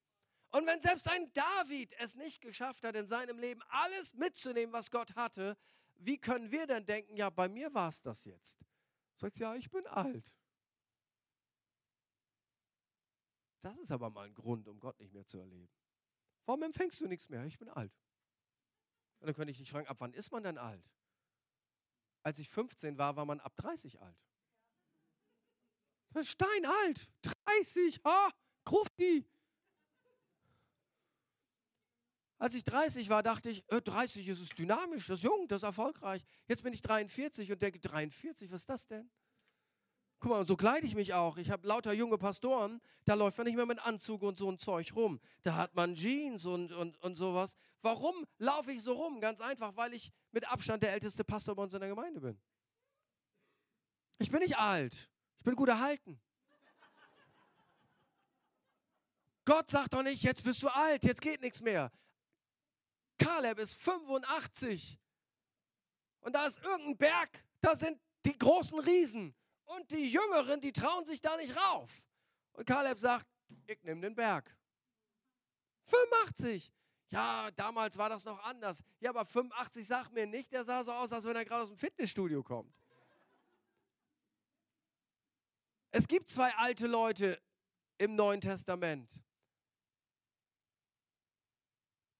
[0.50, 4.90] Und wenn selbst ein David es nicht geschafft hat, in seinem Leben alles mitzunehmen, was
[4.90, 5.56] Gott hatte,
[5.98, 8.58] wie können wir denn denken, ja, bei mir war es das jetzt?
[9.16, 10.32] Sagt, ja, ich bin alt.
[13.62, 15.68] Das ist aber mal ein Grund, um Gott nicht mehr zu erleben.
[16.46, 17.44] Warum empfängst du nichts mehr?
[17.44, 17.92] Ich bin alt.
[19.18, 20.88] Und dann könnte ich dich fragen, ab wann ist man denn alt?
[22.22, 24.16] Als ich 15 war, war man ab 30 alt.
[26.10, 27.10] Das ist steinalt.
[27.44, 28.30] 30, ha,
[28.64, 29.28] Krufti.
[32.38, 35.64] Als ich 30 war, dachte ich, 30 ist es dynamisch, das ist jung, das ist
[35.64, 36.24] erfolgreich.
[36.46, 39.10] Jetzt bin ich 43 und denke, 43, was ist das denn?
[40.20, 41.36] Guck mal, so kleide ich mich auch.
[41.36, 44.58] Ich habe lauter junge Pastoren, da läuft man nicht mehr mit Anzug und so ein
[44.58, 45.20] Zeug rum.
[45.42, 47.56] Da hat man Jeans und, und, und sowas.
[47.82, 49.20] Warum laufe ich so rum?
[49.20, 52.40] Ganz einfach, weil ich mit Abstand der älteste Pastor bei uns in der Gemeinde bin.
[54.18, 56.20] Ich bin nicht alt, ich bin gut erhalten.
[59.44, 61.92] Gott sagt doch nicht, jetzt bist du alt, jetzt geht nichts mehr.
[63.18, 64.98] Kaleb ist 85.
[66.20, 69.34] Und da ist irgendein Berg, da sind die großen Riesen.
[69.64, 72.02] Und die Jüngeren, die trauen sich da nicht rauf.
[72.52, 73.26] Und Kaleb sagt,
[73.66, 74.56] ich nehme den Berg.
[75.84, 76.72] 85.
[77.10, 78.82] Ja, damals war das noch anders.
[79.00, 81.68] Ja, aber 85 sagt mir nicht, der sah so aus, als wenn er gerade aus
[81.68, 82.74] dem Fitnessstudio kommt.
[85.90, 87.40] Es gibt zwei alte Leute
[87.96, 89.10] im Neuen Testament.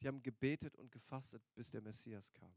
[0.00, 2.54] Die haben gebetet und gefastet, bis der Messias kam.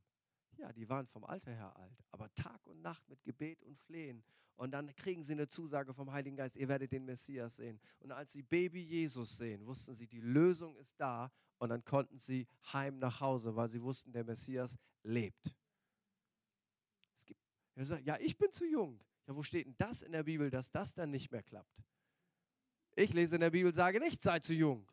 [0.58, 4.24] Ja, die waren vom Alter her alt, aber Tag und Nacht mit Gebet und Flehen.
[4.56, 7.80] Und dann kriegen sie eine Zusage vom Heiligen Geist, ihr werdet den Messias sehen.
[8.00, 11.32] Und als sie Baby Jesus sehen, wussten sie, die Lösung ist da.
[11.58, 15.56] Und dann konnten sie heim nach Hause, weil sie wussten, der Messias lebt.
[17.18, 17.42] Es gibt,
[17.76, 19.00] sagt, ja, ich bin zu jung.
[19.28, 21.84] Ja, wo steht denn das in der Bibel, dass das dann nicht mehr klappt?
[22.96, 24.92] Ich lese in der Bibel, sage nicht, sei zu jung.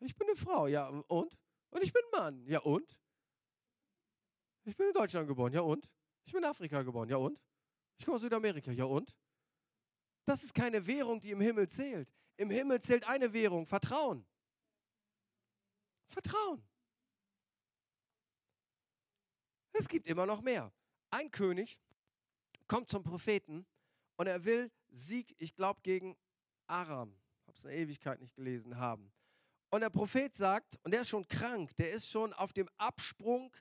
[0.00, 1.36] Ich bin eine Frau, ja, und?
[1.70, 2.46] Und ich bin Mann.
[2.46, 2.98] Ja und?
[4.64, 5.52] Ich bin in Deutschland geboren.
[5.52, 5.88] Ja und?
[6.24, 7.08] Ich bin in Afrika geboren.
[7.08, 7.40] Ja und?
[7.98, 8.72] Ich komme aus Südamerika.
[8.72, 9.14] Ja und?
[10.24, 12.12] Das ist keine Währung, die im Himmel zählt.
[12.36, 14.26] Im Himmel zählt eine Währung, Vertrauen.
[16.08, 16.62] Vertrauen.
[19.72, 20.72] Es gibt immer noch mehr.
[21.10, 21.78] Ein König
[22.66, 23.66] kommt zum Propheten
[24.16, 26.16] und er will Sieg, ich glaube, gegen
[26.66, 27.16] Aram.
[27.42, 29.12] Ich habe es eine Ewigkeit nicht gelesen haben.
[29.70, 33.54] Und der Prophet sagt, und der ist schon krank, der ist schon auf dem Absprung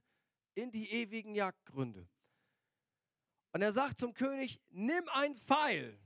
[0.53, 2.07] in die ewigen Jagdgründe.
[3.51, 5.97] Und er sagt zum König, nimm ein Pfeil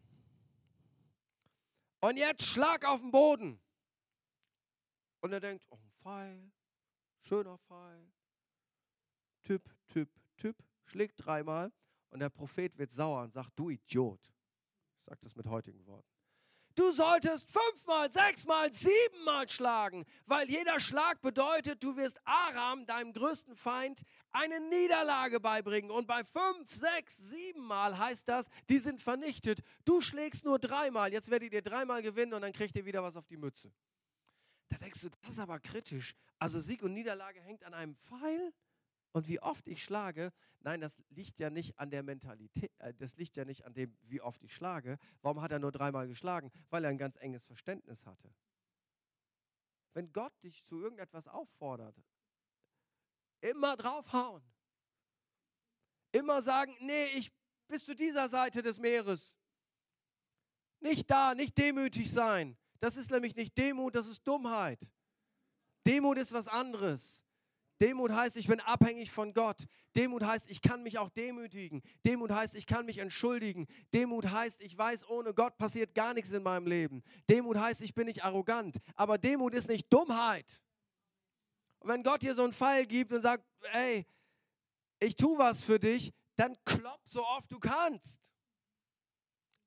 [2.02, 3.60] und jetzt schlag auf den Boden.
[5.22, 6.52] Und er denkt, oh, ein Pfeil,
[7.20, 8.12] schöner Pfeil.
[9.44, 11.74] Typ, Typ, Typ, schlägt dreimal
[12.10, 14.24] und der Prophet wird sauer und sagt, du Idiot.
[15.00, 16.19] Ich sage das mit heutigen Worten.
[16.80, 23.58] Du solltest fünfmal, sechsmal, siebenmal schlagen, weil jeder Schlag bedeutet, du wirst Aram, deinem größten
[23.58, 25.92] Feind, eine Niederlage beibringen.
[25.92, 29.60] Und bei fünf, sechs, siebenmal heißt das, die sind vernichtet.
[29.84, 33.18] Du schlägst nur dreimal, jetzt werdet ihr dreimal gewinnen und dann kriegt ihr wieder was
[33.18, 33.74] auf die Mütze.
[34.70, 36.16] Da denkst du, das ist aber kritisch.
[36.38, 38.54] Also Sieg und Niederlage hängt an einem Pfeil?
[39.12, 43.16] Und wie oft ich schlage, nein, das liegt ja nicht an der Mentalität, äh, das
[43.16, 44.98] liegt ja nicht an dem, wie oft ich schlage.
[45.22, 46.52] Warum hat er nur dreimal geschlagen?
[46.70, 48.34] Weil er ein ganz enges Verständnis hatte.
[49.94, 51.96] Wenn Gott dich zu irgendetwas auffordert,
[53.42, 54.44] immer draufhauen.
[56.12, 57.32] Immer sagen, nee, ich
[57.68, 59.34] bis zu dieser Seite des Meeres.
[60.80, 62.58] Nicht da, nicht demütig sein.
[62.80, 64.80] Das ist nämlich nicht Demut, das ist Dummheit.
[65.86, 67.24] Demut ist was anderes.
[67.82, 69.66] Demut heißt, ich bin abhängig von Gott.
[69.96, 71.82] Demut heißt, ich kann mich auch demütigen.
[72.06, 73.68] Demut heißt, ich kann mich entschuldigen.
[73.94, 77.04] Demut heißt, ich weiß, ohne Gott passiert gar nichts in meinem Leben.
[77.30, 78.78] Demut heißt, ich bin nicht arrogant.
[78.96, 80.62] Aber Demut ist nicht Dummheit.
[81.80, 84.06] Und wenn Gott dir so einen Pfeil gibt und sagt, ey,
[85.00, 88.20] ich tue was für dich, dann klopp so oft du kannst.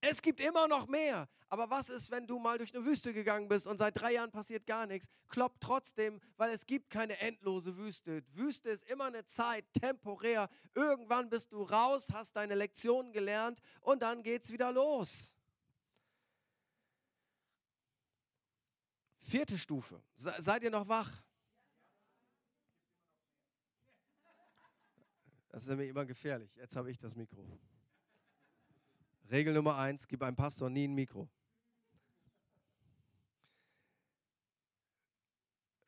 [0.05, 1.29] Es gibt immer noch mehr.
[1.49, 4.33] Aber was ist, wenn du mal durch eine Wüste gegangen bist und seit drei Jahren
[4.33, 5.09] passiert gar nichts?
[5.29, 8.25] Klopp trotzdem, weil es gibt keine endlose Wüste.
[8.35, 10.49] Wüste ist immer eine Zeit, temporär.
[10.75, 15.33] Irgendwann bist du raus, hast deine Lektionen gelernt und dann geht's wieder los.
[19.21, 20.03] Vierte Stufe.
[20.17, 21.23] Seid ihr noch wach?
[25.51, 26.51] Das ist nämlich immer gefährlich.
[26.57, 27.47] Jetzt habe ich das Mikro.
[29.33, 31.27] Regel Nummer eins, gib einem Pastor nie ein Mikro.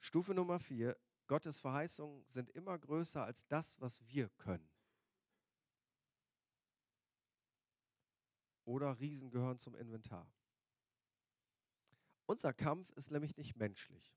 [0.00, 4.66] Stufe Nummer vier, Gottes Verheißungen sind immer größer als das, was wir können.
[8.64, 10.26] Oder Riesen gehören zum Inventar.
[12.24, 14.16] Unser Kampf ist nämlich nicht menschlich.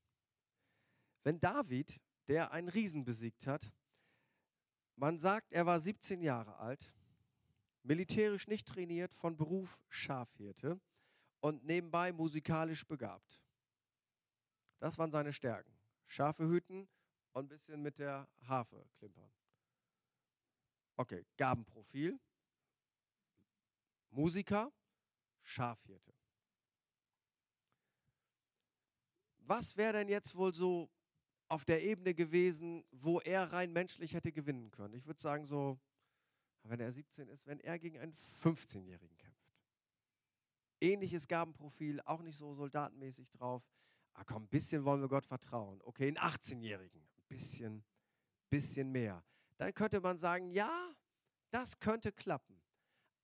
[1.24, 3.74] Wenn David, der einen Riesen besiegt hat,
[4.96, 6.94] man sagt, er war 17 Jahre alt,
[7.88, 10.80] militärisch nicht trainiert, von Beruf Schafhirte
[11.39, 13.41] und nebenbei musikalisch begabt.
[14.80, 15.71] Das waren seine Stärken.
[16.06, 16.88] Schafe hüten
[17.32, 19.32] und ein bisschen mit der Harfe klimpern.
[20.97, 22.19] Okay, Gabenprofil.
[24.10, 24.71] Musiker,
[25.43, 26.13] Schafhirte.
[29.39, 30.89] Was wäre denn jetzt wohl so
[31.47, 34.93] auf der Ebene gewesen, wo er rein menschlich hätte gewinnen können?
[34.95, 35.80] Ich würde sagen, so
[36.70, 39.38] wenn er 17 ist, wenn er gegen einen 15-Jährigen kämpft.
[40.80, 43.64] Ähnliches Gabenprofil, auch nicht so soldatenmäßig drauf.
[44.14, 45.82] Ah komm, ein bisschen wollen wir Gott vertrauen.
[45.84, 47.84] Okay, einen 18-Jährigen, ein bisschen,
[48.50, 49.24] bisschen mehr.
[49.58, 50.96] Dann könnte man sagen, ja,
[51.52, 52.62] das könnte klappen.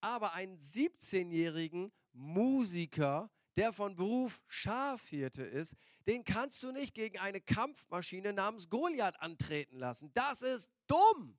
[0.01, 5.75] Aber einen 17-jährigen Musiker, der von Beruf Schafhirte ist,
[6.07, 10.11] den kannst du nicht gegen eine Kampfmaschine namens Goliath antreten lassen.
[10.13, 11.37] Das ist dumm.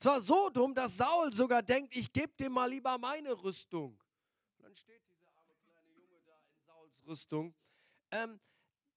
[0.00, 4.02] Zwar so dumm, dass Saul sogar denkt, ich gebe dem mal lieber meine Rüstung.
[4.56, 7.54] Dann steht dieser arme kleine Junge da in Sauls Rüstung.
[8.10, 8.40] Ähm,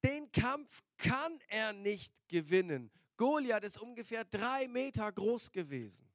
[0.02, 2.90] den Kampf kann er nicht gewinnen.
[3.18, 6.10] Goliath ist ungefähr drei Meter groß gewesen.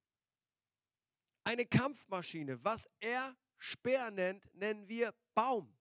[1.43, 5.71] Eine Kampfmaschine, was er Speer nennt, nennen wir Baum.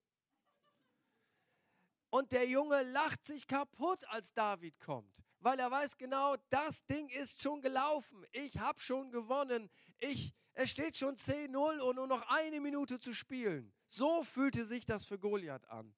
[2.11, 7.09] Und der Junge lacht sich kaputt, als David kommt weil er weiß genau, das Ding
[7.11, 8.24] ist schon gelaufen.
[8.33, 9.70] Ich habe schon gewonnen.
[9.98, 13.72] Ich, es steht schon 10-0 und nur noch eine Minute zu spielen.
[13.87, 15.94] So fühlte sich das für Goliath an.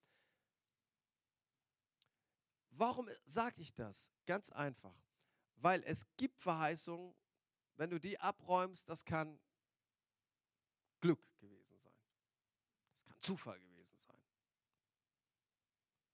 [2.70, 4.10] Warum sage ich das?
[4.26, 4.96] Ganz einfach.
[5.56, 7.14] Weil es gibt Verheißungen,
[7.76, 9.38] wenn du die abräumst, das kann
[11.00, 11.98] Glück gewesen sein.
[12.94, 14.22] Das kann Zufall gewesen sein.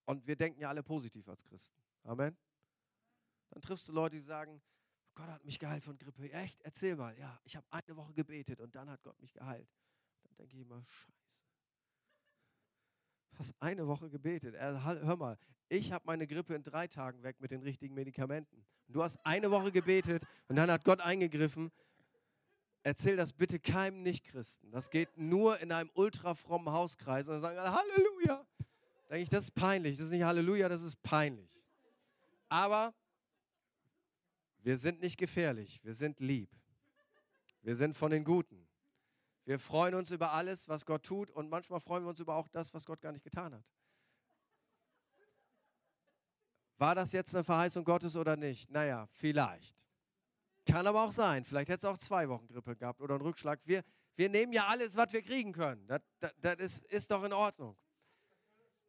[0.06, 1.80] Und wir denken ja alle positiv als Christen.
[2.04, 2.36] Amen.
[3.50, 4.60] Dann triffst du Leute, die sagen,
[5.14, 6.30] Gott hat mich geheilt von Grippe.
[6.30, 6.60] Echt?
[6.62, 7.16] Erzähl mal.
[7.18, 9.68] Ja, ich habe eine Woche gebetet und dann hat Gott mich geheilt.
[10.24, 11.12] Dann denke ich immer, scheiße.
[13.32, 14.54] Fast eine Woche gebetet.
[14.54, 15.36] hör mal,
[15.68, 18.64] ich habe meine Grippe in drei Tagen weg mit den richtigen Medikamenten.
[18.88, 21.70] du hast eine Woche gebetet und dann hat Gott eingegriffen.
[22.82, 24.70] Erzähl das bitte keinem Nichtchristen.
[24.70, 28.46] Das geht nur in einem ultrafrommen Hauskreis und dann sagen alle Halleluja.
[29.10, 29.96] Denke ich, das ist peinlich.
[29.96, 31.50] Das ist nicht Halleluja, das ist peinlich.
[32.48, 32.94] Aber
[34.66, 36.50] wir sind nicht gefährlich, wir sind lieb.
[37.62, 38.66] Wir sind von den Guten.
[39.44, 42.48] Wir freuen uns über alles, was Gott tut und manchmal freuen wir uns über auch
[42.48, 43.64] das, was Gott gar nicht getan hat.
[46.78, 48.68] War das jetzt eine Verheißung Gottes oder nicht?
[48.68, 49.76] Naja, vielleicht.
[50.66, 51.44] Kann aber auch sein.
[51.44, 53.60] Vielleicht hätte es auch zwei Wochen Grippe gehabt oder einen Rückschlag.
[53.62, 53.84] Wir,
[54.16, 55.86] wir nehmen ja alles, was wir kriegen können.
[55.86, 57.76] Das, das, das ist, ist doch in Ordnung.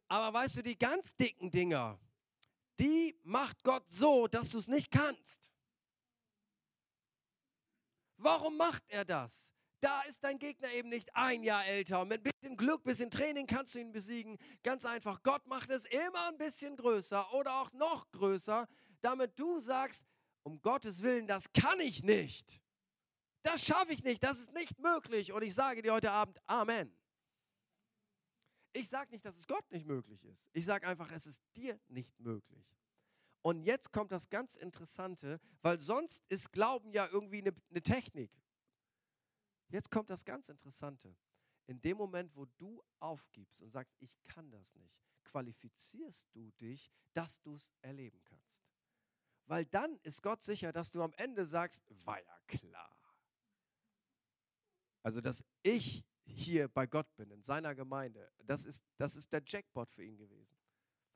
[0.07, 1.99] Aber weißt du, die ganz dicken Dinger,
[2.79, 5.51] die macht Gott so, dass du es nicht kannst.
[8.17, 9.51] Warum macht er das?
[9.79, 12.01] Da ist dein Gegner eben nicht ein Jahr älter.
[12.01, 14.37] Und mit ein bisschen Glück, ein bisschen Training kannst du ihn besiegen.
[14.63, 15.21] Ganz einfach.
[15.21, 18.67] Gott macht es immer ein bisschen größer oder auch noch größer,
[19.01, 20.03] damit du sagst,
[20.43, 22.59] um Gottes Willen, das kann ich nicht.
[23.43, 24.23] Das schaffe ich nicht.
[24.23, 25.31] Das ist nicht möglich.
[25.31, 26.91] Und ich sage dir heute Abend Amen.
[28.73, 30.49] Ich sage nicht, dass es Gott nicht möglich ist.
[30.53, 32.65] Ich sage einfach, es ist dir nicht möglich.
[33.41, 38.31] Und jetzt kommt das ganz Interessante, weil sonst ist Glauben ja irgendwie eine, eine Technik.
[39.69, 41.15] Jetzt kommt das ganz Interessante.
[41.67, 46.91] In dem Moment, wo du aufgibst und sagst, ich kann das nicht, qualifizierst du dich,
[47.13, 48.57] dass du es erleben kannst.
[49.45, 52.97] Weil dann ist Gott sicher, dass du am Ende sagst, war ja klar.
[55.03, 59.41] Also, dass ich hier bei Gott bin, in seiner Gemeinde, das ist, das ist der
[59.45, 60.46] Jackpot für ihn gewesen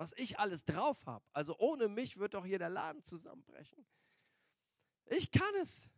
[0.01, 1.23] was ich alles drauf habe.
[1.31, 3.85] Also ohne mich wird doch hier der Laden zusammenbrechen.
[5.05, 5.91] Ich kann es.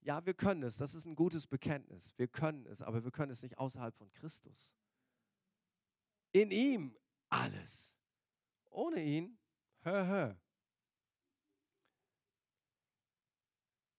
[0.00, 0.78] Ja, wir können es.
[0.78, 2.14] Das ist ein gutes Bekenntnis.
[2.16, 4.74] Wir können es, aber wir können es nicht außerhalb von Christus.
[6.32, 6.96] In ihm
[7.28, 7.94] alles.
[8.70, 9.38] Ohne ihn,
[9.80, 10.40] hör, hör.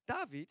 [0.07, 0.49] David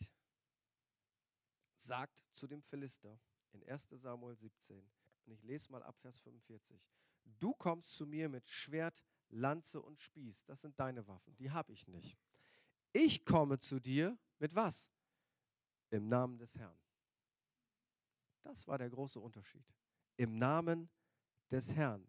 [1.75, 3.19] sagt zu dem Philister
[3.51, 4.89] in 1 Samuel 17,
[5.25, 6.81] und ich lese mal ab Vers 45,
[7.39, 11.71] du kommst zu mir mit Schwert, Lanze und Spieß, das sind deine Waffen, die habe
[11.71, 12.17] ich nicht.
[12.93, 14.91] Ich komme zu dir mit was?
[15.89, 16.77] Im Namen des Herrn.
[18.41, 19.65] Das war der große Unterschied.
[20.17, 20.89] Im Namen
[21.49, 22.07] des Herrn.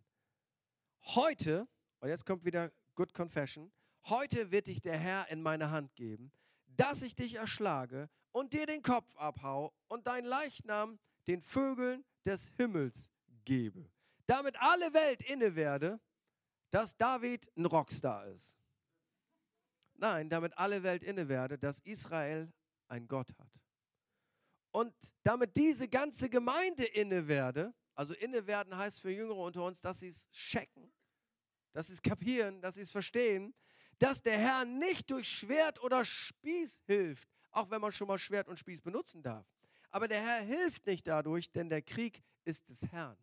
[1.03, 1.69] Heute,
[2.01, 3.73] und jetzt kommt wieder Good Confession,
[4.05, 6.33] heute wird dich der Herr in meine Hand geben,
[6.67, 12.47] dass ich dich erschlage und dir den Kopf abhau und dein Leichnam den Vögeln des
[12.57, 13.13] Himmels
[13.45, 13.91] gebe.
[14.33, 16.01] Damit alle Welt inne werde,
[16.71, 18.57] dass David ein Rockstar ist.
[19.93, 22.51] Nein, damit alle Welt inne werde, dass Israel
[22.89, 23.51] ein Gott hat.
[24.71, 29.83] Und damit diese ganze Gemeinde inne werde, also inne werden heißt für Jüngere unter uns,
[29.83, 30.91] dass sie es checken,
[31.75, 33.55] dass sie es kapieren, dass sie es verstehen,
[33.99, 38.49] dass der Herr nicht durch Schwert oder Spieß hilft, auch wenn man schon mal Schwert
[38.49, 39.47] und Spieß benutzen darf.
[39.91, 43.19] Aber der Herr hilft nicht dadurch, denn der Krieg ist des Herrn.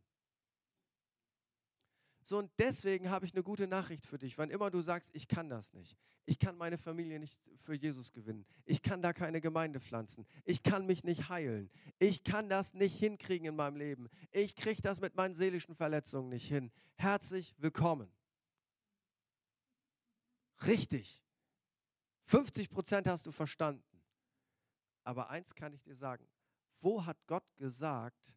[2.24, 4.38] So, und deswegen habe ich eine gute Nachricht für dich.
[4.38, 8.12] Wann immer du sagst, ich kann das nicht, ich kann meine Familie nicht für Jesus
[8.12, 12.74] gewinnen, ich kann da keine Gemeinde pflanzen, ich kann mich nicht heilen, ich kann das
[12.74, 16.72] nicht hinkriegen in meinem Leben, ich kriege das mit meinen seelischen Verletzungen nicht hin.
[16.96, 18.12] Herzlich willkommen.
[20.66, 21.24] Richtig.
[22.26, 23.84] 50 Prozent hast du verstanden.
[25.04, 26.28] Aber eins kann ich dir sagen.
[26.82, 28.36] Wo hat Gott gesagt,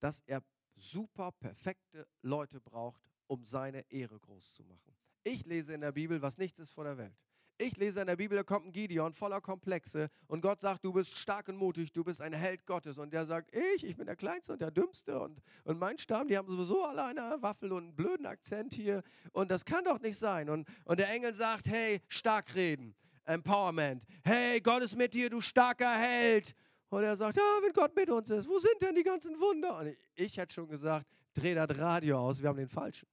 [0.00, 0.42] dass er
[0.78, 4.94] super perfekte Leute braucht, um seine Ehre groß zu machen?
[5.24, 7.16] Ich lese in der Bibel, was nichts ist vor der Welt.
[7.60, 10.92] Ich lese in der Bibel, da kommt ein Gideon voller Komplexe und Gott sagt, du
[10.92, 12.98] bist stark und mutig, du bist ein Held Gottes.
[12.98, 16.28] Und der sagt, ich, ich bin der Kleinste und der Dümmste und, und mein Stamm,
[16.28, 19.02] die haben sowieso alle eine Waffel und einen blöden Akzent hier
[19.32, 20.48] und das kann doch nicht sein.
[20.48, 24.04] Und, und der Engel sagt, hey, stark reden, Empowerment.
[24.22, 26.54] Hey, Gott ist mit dir, du starker Held.
[26.90, 29.78] Und er sagt, ja, wenn Gott mit uns ist, wo sind denn die ganzen Wunder?
[29.78, 33.08] Und ich, hätte schon gesagt, dreh das Radio aus, wir haben den falschen.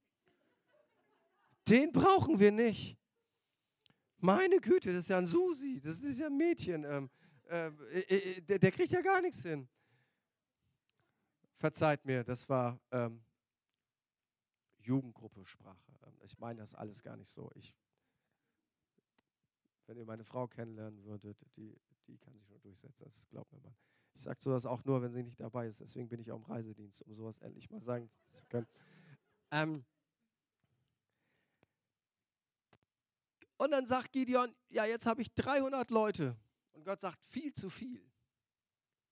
[1.68, 2.96] Den brauchen wir nicht.
[4.18, 6.84] Meine Güte, das ist ja ein Susi, das ist ja ein Mädchen.
[6.84, 7.10] Ähm,
[7.48, 9.68] ähm äh, äh, der, der, kriegt ja gar nichts hin.
[11.56, 13.22] Verzeiht mir, das war ähm,
[14.78, 15.92] Jugendgruppe-Sprache.
[16.06, 17.50] Ähm, ich meine das alles gar nicht so.
[17.54, 17.74] Ich,
[19.86, 23.60] wenn ihr meine Frau kennenlernen würdet, die, die kann sich schon durchsetzen, das glaubt mir
[23.60, 23.74] mal.
[24.14, 25.80] Ich sage sowas auch nur, wenn sie nicht dabei ist.
[25.80, 28.66] Deswegen bin ich auch im Reisedienst, um sowas endlich mal sagen zu können.
[29.50, 29.84] Ähm,
[33.58, 36.36] Und dann sagt Gideon, ja, jetzt habe ich 300 Leute.
[36.72, 38.02] Und Gott sagt, viel zu viel.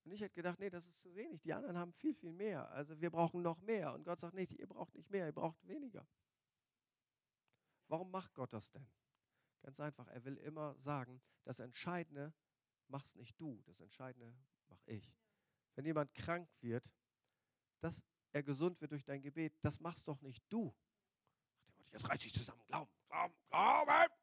[0.05, 1.40] Und ich hätte gedacht, nee, das ist zu wenig.
[1.40, 2.70] Die anderen haben viel, viel mehr.
[2.70, 3.95] Also wir brauchen noch mehr.
[3.95, 6.07] Und Gott sagt, nee, ihr braucht nicht mehr, ihr braucht weniger.
[7.88, 8.86] Warum macht Gott das denn?
[9.62, 12.34] Ganz einfach, er will immer sagen, das Entscheidende
[12.89, 14.35] machst nicht du, das Entscheidende
[14.68, 15.12] mache ich.
[15.74, 16.85] Wenn jemand krank wird,
[17.80, 20.74] dass er gesund wird durch dein Gebet, das machst doch nicht du.
[21.93, 24.14] Jetzt reiß dich zusammen, glauben, glauben, glauben.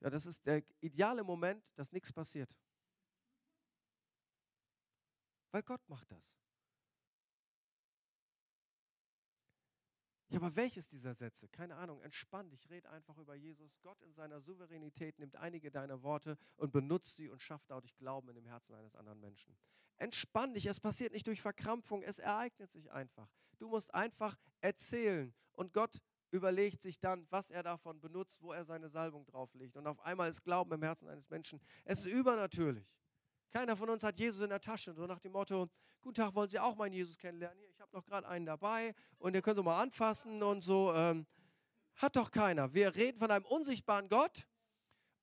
[0.00, 2.54] Ja, das ist der ideale Moment, dass nichts passiert.
[5.50, 6.36] Weil Gott macht das.
[10.30, 11.48] Ja, aber welches dieser Sätze?
[11.48, 13.80] Keine Ahnung, entspann dich, red einfach über Jesus.
[13.80, 18.28] Gott in seiner Souveränität nimmt einige deiner Worte und benutzt sie und schafft dadurch Glauben
[18.28, 19.56] in dem Herzen eines anderen Menschen.
[19.96, 23.28] Entspann dich, es passiert nicht durch Verkrampfung, es ereignet sich einfach.
[23.58, 28.64] Du musst einfach erzählen und Gott überlegt sich dann, was er davon benutzt, wo er
[28.64, 29.76] seine Salbung drauflegt.
[29.76, 31.60] Und auf einmal ist Glauben im Herzen eines Menschen.
[31.84, 32.86] Es ist übernatürlich.
[33.50, 34.92] Keiner von uns hat Jesus in der Tasche.
[34.92, 35.68] So nach dem Motto,
[36.00, 37.58] guten Tag, wollen Sie auch meinen Jesus kennenlernen?
[37.58, 40.92] Hier, ich habe noch gerade einen dabei und ihr könnt so mal anfassen und so.
[40.94, 41.26] Ähm,
[41.96, 42.72] hat doch keiner.
[42.74, 44.46] Wir reden von einem unsichtbaren Gott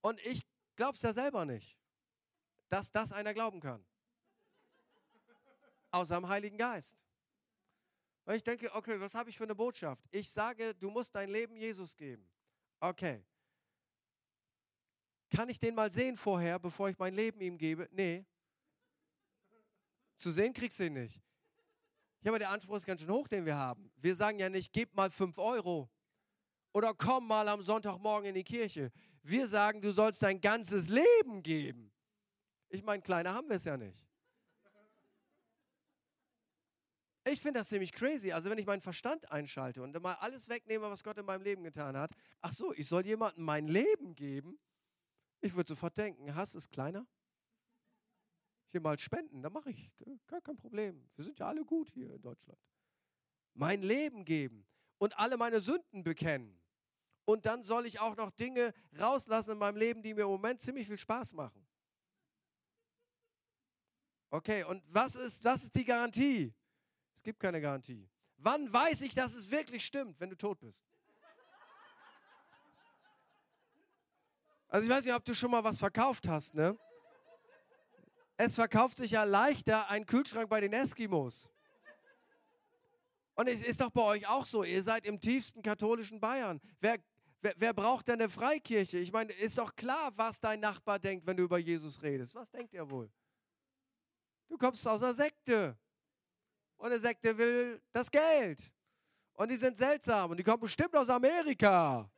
[0.01, 0.41] und ich
[0.75, 1.77] glaube es ja selber nicht,
[2.69, 3.85] dass das einer glauben kann.
[5.91, 6.97] Außer dem Heiligen Geist.
[8.25, 10.03] Und ich denke, okay, was habe ich für eine Botschaft?
[10.09, 12.27] Ich sage, du musst dein Leben Jesus geben.
[12.79, 13.23] Okay.
[15.35, 17.89] Kann ich den mal sehen vorher, bevor ich mein Leben ihm gebe?
[17.91, 18.25] Nee.
[20.15, 21.21] Zu sehen kriegst du ihn nicht.
[22.21, 23.91] Ja, aber der Anspruch ist ganz schön hoch, den wir haben.
[23.97, 25.89] Wir sagen ja nicht, gib mal fünf Euro
[26.71, 28.93] oder komm mal am Sonntagmorgen in die Kirche.
[29.23, 31.91] Wir sagen, du sollst dein ganzes Leben geben.
[32.69, 34.07] Ich meine, kleiner haben wir es ja nicht.
[37.25, 38.31] Ich finde das ziemlich crazy.
[38.31, 41.63] Also wenn ich meinen Verstand einschalte und mal alles wegnehme, was Gott in meinem Leben
[41.63, 42.11] getan hat.
[42.39, 44.57] Ach so, ich soll jemandem mein Leben geben?
[45.41, 47.05] Ich würde sofort denken, Hass ist kleiner.
[48.69, 49.91] Hier mal spenden, da mache ich
[50.27, 51.07] gar kein Problem.
[51.15, 52.59] Wir sind ja alle gut hier in Deutschland.
[53.53, 54.65] Mein Leben geben
[54.97, 56.59] und alle meine Sünden bekennen.
[57.25, 60.61] Und dann soll ich auch noch Dinge rauslassen in meinem Leben, die mir im Moment
[60.61, 61.65] ziemlich viel Spaß machen.
[64.29, 66.53] Okay, und was ist, was ist die Garantie?
[67.15, 68.07] Es gibt keine Garantie.
[68.37, 70.85] Wann weiß ich, dass es wirklich stimmt, wenn du tot bist?
[74.75, 76.77] Also ich weiß nicht, ob du schon mal was verkauft hast, ne?
[78.35, 81.49] Es verkauft sich ja leichter ein Kühlschrank bei den Eskimos.
[83.35, 84.65] Und es ist doch bei euch auch so.
[84.65, 86.59] Ihr seid im tiefsten katholischen Bayern.
[86.81, 86.97] Wer,
[87.39, 88.97] wer, wer braucht denn eine Freikirche?
[88.97, 92.35] Ich meine, ist doch klar, was dein Nachbar denkt, wenn du über Jesus redest.
[92.35, 93.09] Was denkt er wohl?
[94.49, 95.77] Du kommst aus einer Sekte.
[96.75, 98.59] Und eine Sekte will das Geld.
[99.35, 100.31] Und die sind seltsam.
[100.31, 102.11] Und die kommen bestimmt aus Amerika.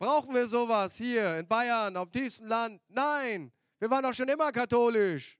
[0.00, 2.80] Brauchen wir sowas hier in Bayern, auf diesem Land?
[2.88, 5.38] Nein, wir waren doch schon immer katholisch.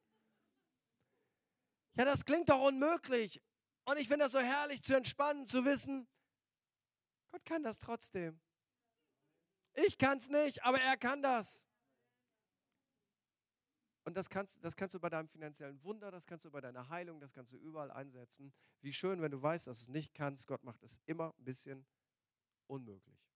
[1.95, 3.41] Ja, das klingt doch unmöglich.
[3.87, 6.07] Und ich finde das so herrlich zu entspannen, zu wissen,
[7.31, 8.39] Gott kann das trotzdem.
[9.73, 11.67] Ich kann es nicht, aber er kann das.
[14.05, 16.91] Und das kannst, das kannst du bei deinem finanziellen Wunder, das kannst du bei deiner
[16.91, 18.53] Heilung, das kannst du überall einsetzen.
[18.83, 20.47] Wie schön, wenn du weißt, dass du es nicht kannst.
[20.47, 21.87] Gott macht es immer ein bisschen
[22.67, 23.30] unmöglich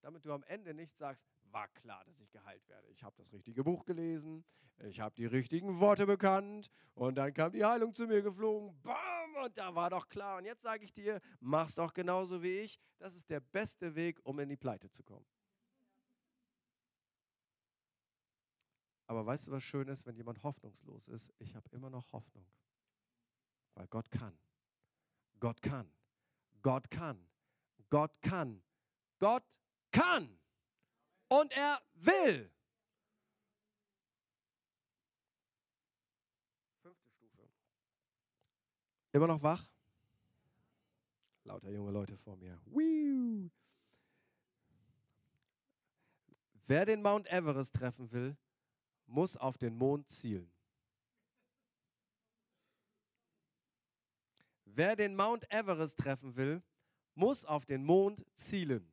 [0.00, 2.88] damit du am Ende nicht sagst, war klar, dass ich geheilt werde.
[2.88, 4.44] Ich habe das richtige Buch gelesen,
[4.78, 9.34] ich habe die richtigen Worte bekannt und dann kam die Heilung zu mir geflogen, bam,
[9.44, 10.38] und da war doch klar.
[10.38, 12.78] Und jetzt sage ich dir, mach's doch genauso wie ich.
[12.98, 15.26] Das ist der beste Weg, um in die Pleite zu kommen.
[19.06, 21.32] Aber weißt du, was schön ist, wenn jemand hoffnungslos ist?
[21.38, 22.46] Ich habe immer noch Hoffnung.
[23.74, 24.38] Weil Gott kann.
[25.40, 25.90] Gott kann.
[26.62, 27.26] Gott kann.
[27.88, 28.62] Gott kann.
[29.18, 29.44] Gott
[29.90, 30.38] kann
[31.28, 32.50] und er will.
[36.82, 37.48] Fünfte Stufe.
[39.12, 39.68] Immer noch wach?
[41.44, 42.60] Lauter junge Leute vor mir.
[46.66, 48.36] Wer den Mount Everest treffen will,
[49.06, 50.52] muss auf den Mond zielen.
[54.66, 56.62] Wer den Mount Everest treffen will,
[57.14, 58.92] muss auf den Mond zielen.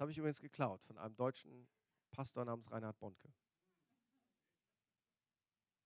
[0.00, 1.68] Habe ich übrigens geklaut von einem deutschen
[2.10, 3.28] Pastor namens Reinhard Bonke.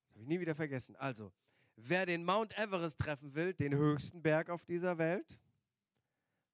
[0.06, 0.94] Das habe ich nie wieder vergessen.
[0.94, 1.32] Also,
[1.74, 5.40] wer den Mount Everest treffen will, den höchsten Berg auf dieser Welt,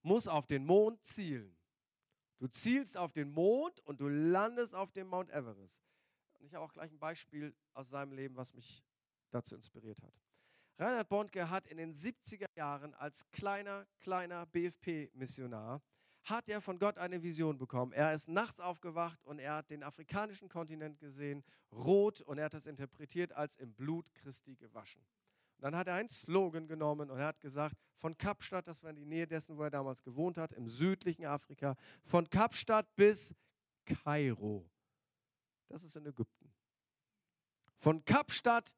[0.00, 1.54] muss auf den Mond zielen.
[2.38, 5.82] Du zielst auf den Mond und du landest auf dem Mount Everest.
[6.38, 8.82] Und ich habe auch gleich ein Beispiel aus seinem Leben, was mich
[9.28, 10.14] dazu inspiriert hat.
[10.78, 15.82] Reinhard Bondke hat in den 70er Jahren als kleiner, kleiner BFP-Missionar
[16.30, 17.92] hat er von Gott eine Vision bekommen.
[17.92, 22.54] Er ist nachts aufgewacht und er hat den afrikanischen Kontinent gesehen, rot, und er hat
[22.54, 25.02] das interpretiert als im Blut Christi gewaschen.
[25.56, 28.90] Und dann hat er einen Slogan genommen und er hat gesagt, von Kapstadt, das war
[28.90, 33.34] in die Nähe dessen, wo er damals gewohnt hat, im südlichen Afrika, von Kapstadt bis
[33.84, 34.70] Kairo.
[35.68, 36.50] Das ist in Ägypten.
[37.76, 38.74] Von Kapstadt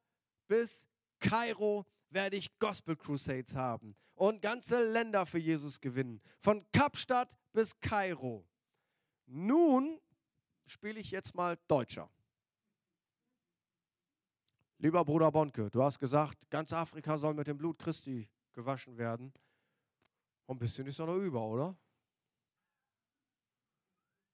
[0.47, 0.85] bis
[1.19, 6.21] Kairo werde ich Gospel Crusades haben und ganze Länder für Jesus gewinnen.
[6.39, 8.45] Von Kapstadt bis Kairo.
[9.25, 9.99] Nun
[10.65, 12.09] spiele ich jetzt mal Deutscher.
[14.79, 19.31] Lieber Bruder Bonke, du hast gesagt, ganz Afrika soll mit dem Blut Christi gewaschen werden.
[20.45, 21.77] Und ein bisschen ist doch noch über, oder?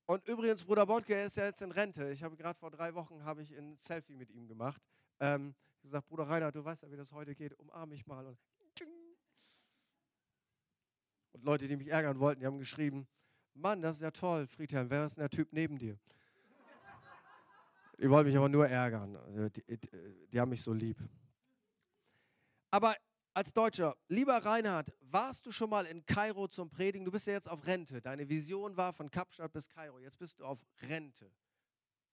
[0.08, 2.10] Und übrigens, Bruder Bonke, er ist ja jetzt in Rente.
[2.12, 4.82] Ich habe gerade vor drei Wochen habe ich ein Selfie mit ihm gemacht.
[5.20, 5.54] Ähm,
[5.84, 8.26] gesagt, Bruder Rainer, du weißt ja, wie das heute geht, umarme mich mal.
[8.26, 8.40] Und,
[11.34, 13.08] und Leute, die mich ärgern wollten, die haben geschrieben,
[13.54, 15.98] Mann, das ist ja toll, Friedhelm, wer ist denn der Typ neben dir?
[17.98, 19.18] Die wollten mich aber nur ärgern.
[19.18, 20.98] Also, die, die, die haben mich so lieb.
[22.72, 22.96] Aber
[23.34, 27.04] als Deutscher, lieber Reinhard, warst du schon mal in Kairo zum Predigen?
[27.04, 28.02] Du bist ja jetzt auf Rente.
[28.02, 30.00] Deine Vision war von Kapstadt bis Kairo.
[30.00, 31.30] Jetzt bist du auf Rente.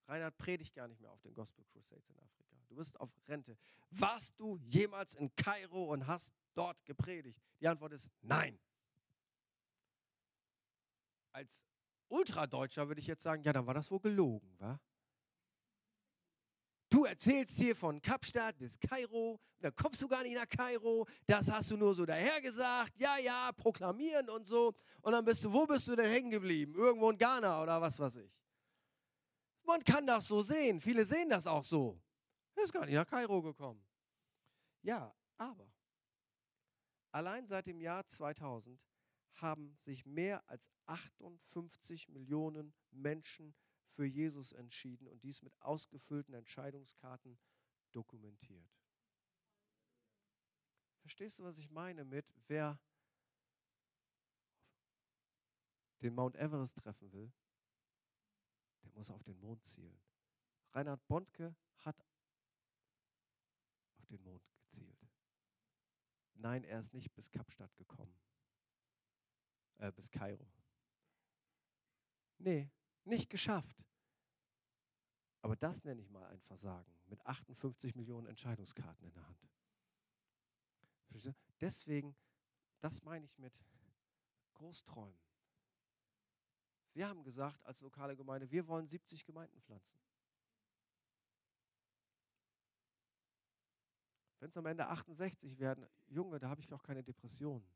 [0.08, 3.56] Reinhard predigt gar nicht mehr auf den Gospel Crusades in Afrika du bist auf Rente.
[3.90, 7.40] Warst du jemals in Kairo und hast dort gepredigt?
[7.60, 8.58] Die Antwort ist nein.
[11.36, 11.62] Als
[12.08, 14.80] Ultradeutscher würde ich jetzt sagen, ja, dann war das wohl gelogen, wa?
[16.88, 21.50] Du erzählst hier von Kapstadt bis Kairo, da kommst du gar nicht nach Kairo, das
[21.50, 24.74] hast du nur so dahergesagt, ja, ja, proklamieren und so.
[25.02, 26.74] Und dann bist du, wo bist du denn hängen geblieben?
[26.74, 28.32] Irgendwo in Ghana oder was weiß ich.
[29.64, 32.00] Man kann das so sehen, viele sehen das auch so.
[32.54, 33.84] Er ist gar nicht nach Kairo gekommen.
[34.80, 35.70] Ja, aber
[37.12, 38.80] allein seit dem Jahr 2000
[39.36, 43.54] haben sich mehr als 58 Millionen Menschen
[43.92, 47.38] für Jesus entschieden und dies mit ausgefüllten Entscheidungskarten
[47.92, 48.70] dokumentiert.
[51.00, 52.78] Verstehst du, was ich meine mit, wer
[56.02, 57.32] den Mount Everest treffen will,
[58.82, 59.98] der muss auf den Mond zielen.
[60.72, 62.04] Reinhard Bondke hat
[63.96, 65.08] auf den Mond gezielt.
[66.34, 68.14] Nein, er ist nicht bis Kapstadt gekommen,
[69.78, 70.46] äh, bis Kairo.
[72.38, 72.70] Nee,
[73.04, 73.84] nicht geschafft.
[75.42, 79.48] Aber das nenne ich mal ein Versagen mit 58 Millionen Entscheidungskarten in der Hand.
[81.60, 82.14] Deswegen,
[82.80, 83.54] das meine ich mit
[84.54, 85.18] Großträumen.
[86.92, 90.00] Wir haben gesagt als lokale Gemeinde, wir wollen 70 Gemeinden pflanzen.
[94.40, 97.66] Wenn es am Ende 68 werden, Junge, da habe ich auch keine Depressionen.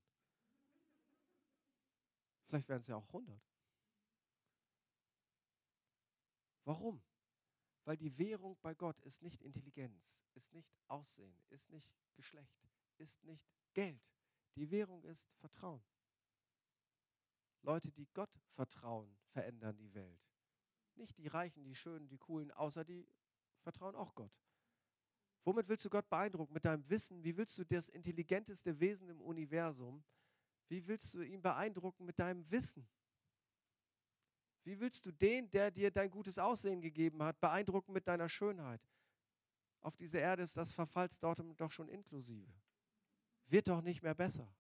[2.51, 3.41] Vielleicht werden es ja auch 100.
[6.65, 7.01] Warum?
[7.85, 13.23] Weil die Währung bei Gott ist nicht Intelligenz, ist nicht Aussehen, ist nicht Geschlecht, ist
[13.23, 14.03] nicht Geld.
[14.57, 15.81] Die Währung ist Vertrauen.
[17.63, 20.21] Leute, die Gott vertrauen, verändern die Welt.
[20.97, 23.07] Nicht die Reichen, die Schönen, die Coolen, außer die
[23.61, 24.33] vertrauen auch Gott.
[25.45, 26.53] Womit willst du Gott beeindrucken?
[26.53, 27.23] Mit deinem Wissen?
[27.23, 30.03] Wie willst du das intelligenteste Wesen im Universum?
[30.71, 32.89] Wie willst du ihn beeindrucken mit deinem Wissen?
[34.63, 38.81] Wie willst du den, der dir dein gutes Aussehen gegeben hat, beeindrucken mit deiner Schönheit?
[39.81, 42.53] Auf dieser Erde ist das Verfallsdatum doch schon inklusive.
[43.47, 44.55] Wird doch nicht mehr besser.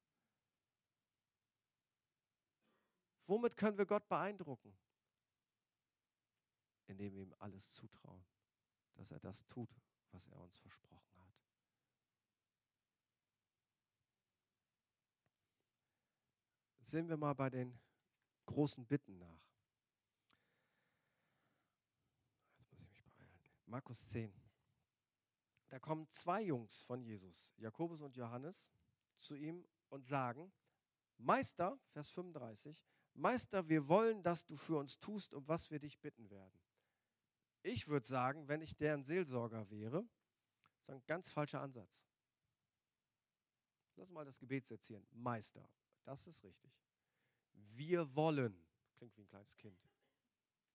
[3.26, 4.76] Womit können wir Gott beeindrucken?
[6.88, 8.26] Indem wir ihm alles zutrauen,
[8.94, 9.70] dass er das tut,
[10.10, 11.09] was er uns versprochen
[16.90, 17.78] Sehen wir mal bei den
[18.46, 19.46] großen Bitten nach.
[22.58, 23.40] Jetzt muss ich mich beeilen.
[23.66, 24.34] Markus 10.
[25.68, 28.72] Da kommen zwei Jungs von Jesus, Jakobus und Johannes,
[29.20, 30.52] zu ihm und sagen,
[31.16, 32.84] Meister, Vers 35,
[33.14, 36.58] Meister, wir wollen, dass du für uns tust, um was wir dich bitten werden.
[37.62, 40.08] Ich würde sagen, wenn ich deren Seelsorger wäre,
[40.62, 42.02] das ist ein ganz falscher Ansatz.
[43.94, 45.06] Lass mal das Gebet sezieren.
[45.12, 45.70] Meister,
[46.04, 46.72] das ist richtig.
[47.52, 48.56] Wir wollen,
[48.96, 49.78] klingt wie ein kleines Kind.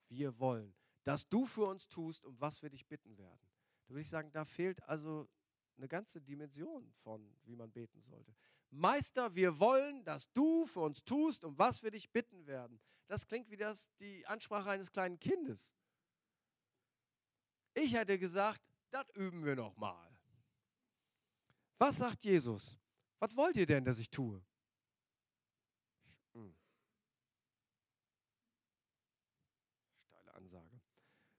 [0.08, 3.48] Wir wollen, dass du für uns tust, um was wir dich bitten werden.
[3.86, 5.30] Da würde ich sagen, da fehlt also
[5.78, 8.34] eine ganze Dimension von, wie man beten sollte.
[8.72, 12.80] Meister, wir wollen, dass du für uns tust, um was wir dich bitten werden.
[13.08, 15.74] Das klingt wie das, die Ansprache eines kleinen Kindes.
[17.74, 20.10] Ich hätte gesagt, das üben wir noch mal.
[21.78, 22.78] Was sagt Jesus?
[23.20, 24.44] Was wollt ihr denn, dass ich tue?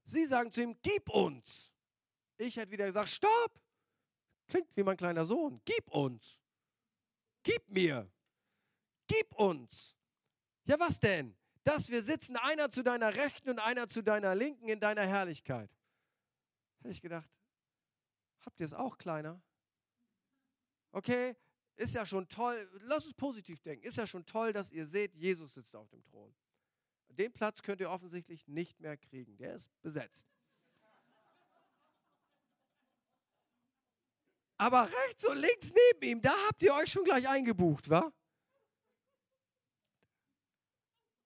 [0.06, 1.72] Sie sagen zu ihm, gib uns.
[2.38, 3.60] Ich hätte wieder gesagt, stopp.
[4.48, 5.60] Klingt wie mein kleiner Sohn.
[5.64, 6.40] Gib uns.
[7.42, 8.10] Gib mir.
[9.08, 9.96] Gib uns.
[10.64, 11.36] Ja, was denn?
[11.64, 15.70] Dass wir sitzen, einer zu deiner Rechten und einer zu deiner Linken in deiner Herrlichkeit.
[16.78, 17.28] Hätte ich gedacht,
[18.44, 19.42] habt ihr es auch kleiner?
[20.92, 21.36] Okay,
[21.74, 22.70] ist ja schon toll.
[22.82, 23.84] Lass uns positiv denken.
[23.84, 26.32] Ist ja schon toll, dass ihr seht, Jesus sitzt auf dem Thron.
[27.08, 29.36] Den Platz könnt ihr offensichtlich nicht mehr kriegen.
[29.38, 30.26] Der ist besetzt.
[34.58, 38.12] Aber rechts und links neben ihm, da habt ihr euch schon gleich eingebucht, wa?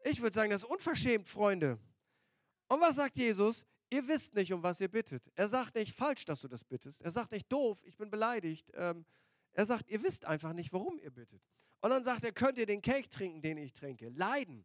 [0.04, 1.78] Ich würde sagen, das ist unverschämt, Freunde.
[2.68, 3.66] Und was sagt Jesus?
[3.90, 5.30] Ihr wisst nicht, um was ihr bittet.
[5.34, 7.00] Er sagt nicht falsch, dass du das bittest.
[7.02, 8.70] Er sagt nicht doof, ich bin beleidigt.
[8.74, 9.04] Ähm,
[9.52, 11.42] er sagt, ihr wisst einfach nicht, warum ihr bittet.
[11.80, 14.08] Und dann sagt er, könnt ihr den Kelch trinken, den ich trinke?
[14.10, 14.64] Leiden.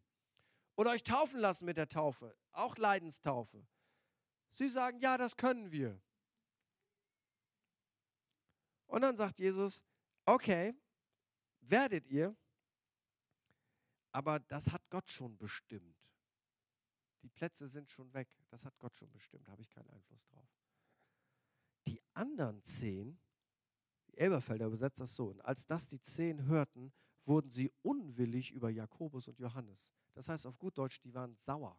[0.76, 2.36] Oder euch taufen lassen mit der Taufe.
[2.52, 3.66] Auch Leidenstaufe.
[4.52, 6.00] Sie sagen, ja, das können wir.
[8.86, 9.84] Und dann sagt Jesus,
[10.24, 10.74] okay,
[11.60, 12.36] werdet ihr,
[14.12, 15.96] aber das hat Gott schon bestimmt.
[17.22, 20.24] Die Plätze sind schon weg, das hat Gott schon bestimmt, da habe ich keinen Einfluss
[20.26, 20.48] drauf.
[21.88, 23.18] Die anderen zehn,
[24.12, 26.92] Elberfelder übersetzt das so, und als das die zehn hörten,
[27.24, 29.90] wurden sie unwillig über Jakobus und Johannes.
[30.16, 31.78] Das heißt auf gut Deutsch, die waren sauer.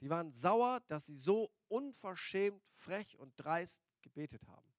[0.00, 4.74] Die waren sauer, dass sie so unverschämt, frech und dreist gebetet haben.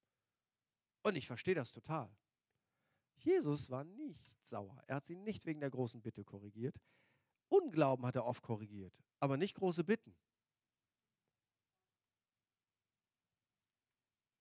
[1.03, 2.13] Und ich verstehe das total.
[3.15, 4.83] Jesus war nicht sauer.
[4.87, 6.75] Er hat sie nicht wegen der großen Bitte korrigiert.
[7.47, 10.17] Unglauben hat er oft korrigiert, aber nicht große Bitten.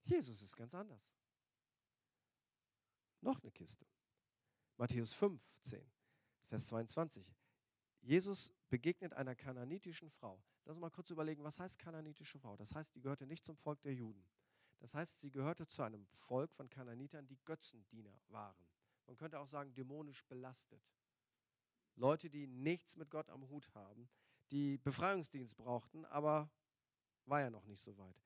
[0.03, 1.15] Jesus ist ganz anders.
[3.21, 3.87] Noch eine Kiste.
[4.77, 5.94] Matthäus 15,
[6.55, 7.27] Vers 22.
[8.01, 10.41] Jesus begegnet einer kananitischen Frau.
[10.65, 12.57] Lass uns mal kurz überlegen, was heißt kananitische Frau?
[12.57, 14.25] Das heißt, die gehörte nicht zum Volk der Juden.
[14.79, 18.69] Das heißt, sie gehörte zu einem Volk von Kananitern, die Götzendiener waren.
[19.09, 20.81] Man könnte auch sagen, dämonisch belastet.
[21.97, 24.09] Leute, die nichts mit Gott am Hut haben,
[24.53, 26.49] die Befreiungsdienst brauchten, aber
[27.25, 28.23] war ja noch nicht so weit.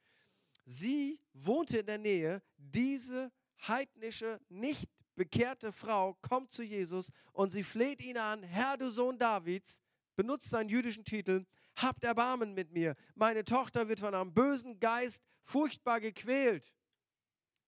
[0.67, 3.33] Sie wohnte in der Nähe, diese
[3.67, 4.88] heidnische, nicht
[5.19, 9.83] bekehrte Frau kommt zu Jesus und sie fleht ihn an, Herr, du Sohn Davids,
[10.17, 11.45] benutzt seinen jüdischen Titel,
[11.77, 12.95] habt Erbarmen mit mir.
[13.15, 16.73] Meine Tochter wird von einem bösen Geist furchtbar gequält.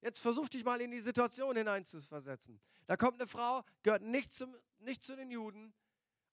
[0.00, 2.60] Jetzt versuch dich mal in die Situation hineinzuversetzen.
[2.86, 5.74] Da kommt eine Frau, gehört nicht, zum, nicht zu den Juden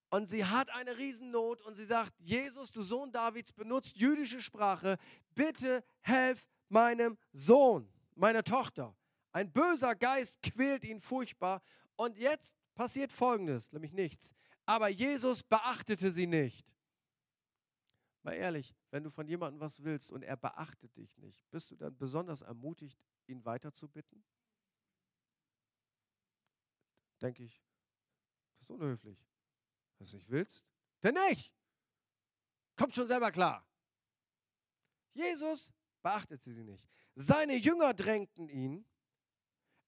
[0.09, 4.97] und sie hat eine Riesennot und sie sagt, Jesus, du Sohn Davids, benutzt jüdische Sprache,
[5.36, 8.95] bitte helf meinem Sohn, meiner Tochter.
[9.38, 11.62] Ein böser Geist quält ihn furchtbar
[11.96, 14.34] und jetzt passiert Folgendes, nämlich nichts.
[14.66, 16.74] Aber Jesus beachtete sie nicht.
[18.24, 21.76] Mal ehrlich, wenn du von jemandem was willst und er beachtet dich nicht, bist du
[21.76, 24.26] dann besonders ermutigt, ihn weiterzubitten?
[27.22, 27.64] Denke ich,
[28.56, 29.20] das ist unhöflich.
[30.00, 30.66] Wenn du es nicht willst,
[31.02, 31.54] dann nicht.
[32.76, 33.64] Kommt schon selber klar.
[35.14, 35.72] Jesus
[36.02, 36.90] beachtete sie nicht.
[37.14, 38.84] Seine Jünger drängten ihn,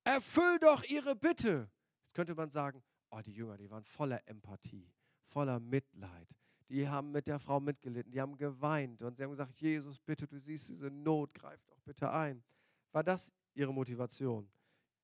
[0.04, 1.70] erfüll doch ihre Bitte.
[2.06, 4.92] Jetzt könnte man sagen, oh, die Jünger, die waren voller Empathie,
[5.28, 6.28] voller Mitleid
[6.70, 10.28] die haben mit der Frau mitgelitten, die haben geweint und sie haben gesagt, Jesus, bitte,
[10.28, 12.44] du siehst diese Not, greif doch bitte ein.
[12.92, 14.50] War das ihre Motivation?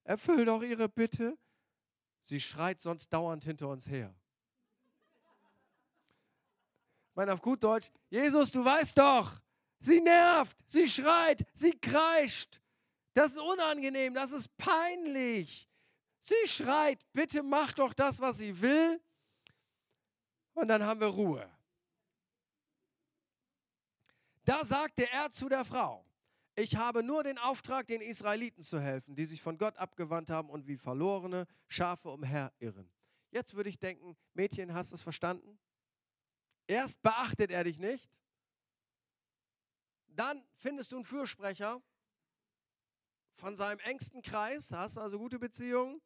[0.03, 1.37] Erfüll doch ihre Bitte.
[2.23, 4.15] Sie schreit sonst dauernd hinter uns her.
[7.09, 9.41] Ich meine auf gut Deutsch, Jesus, du weißt doch,
[9.79, 12.61] sie nervt, sie schreit, sie kreischt.
[13.15, 15.69] Das ist unangenehm, das ist peinlich.
[16.21, 19.01] Sie schreit, bitte mach doch das, was sie will.
[20.53, 21.49] Und dann haben wir Ruhe.
[24.43, 26.05] Da sagte er zu der Frau,
[26.55, 30.49] ich habe nur den Auftrag, den Israeliten zu helfen, die sich von Gott abgewandt haben
[30.49, 32.91] und wie verlorene Schafe umherirren.
[33.31, 35.57] Jetzt würde ich denken, Mädchen, hast du es verstanden?
[36.67, 38.11] Erst beachtet er dich nicht,
[40.07, 41.81] dann findest du einen Fürsprecher
[43.35, 46.01] von seinem engsten Kreis, hast also gute Beziehungen,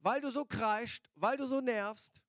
[0.00, 2.22] weil du so kreischt, weil du so nervst.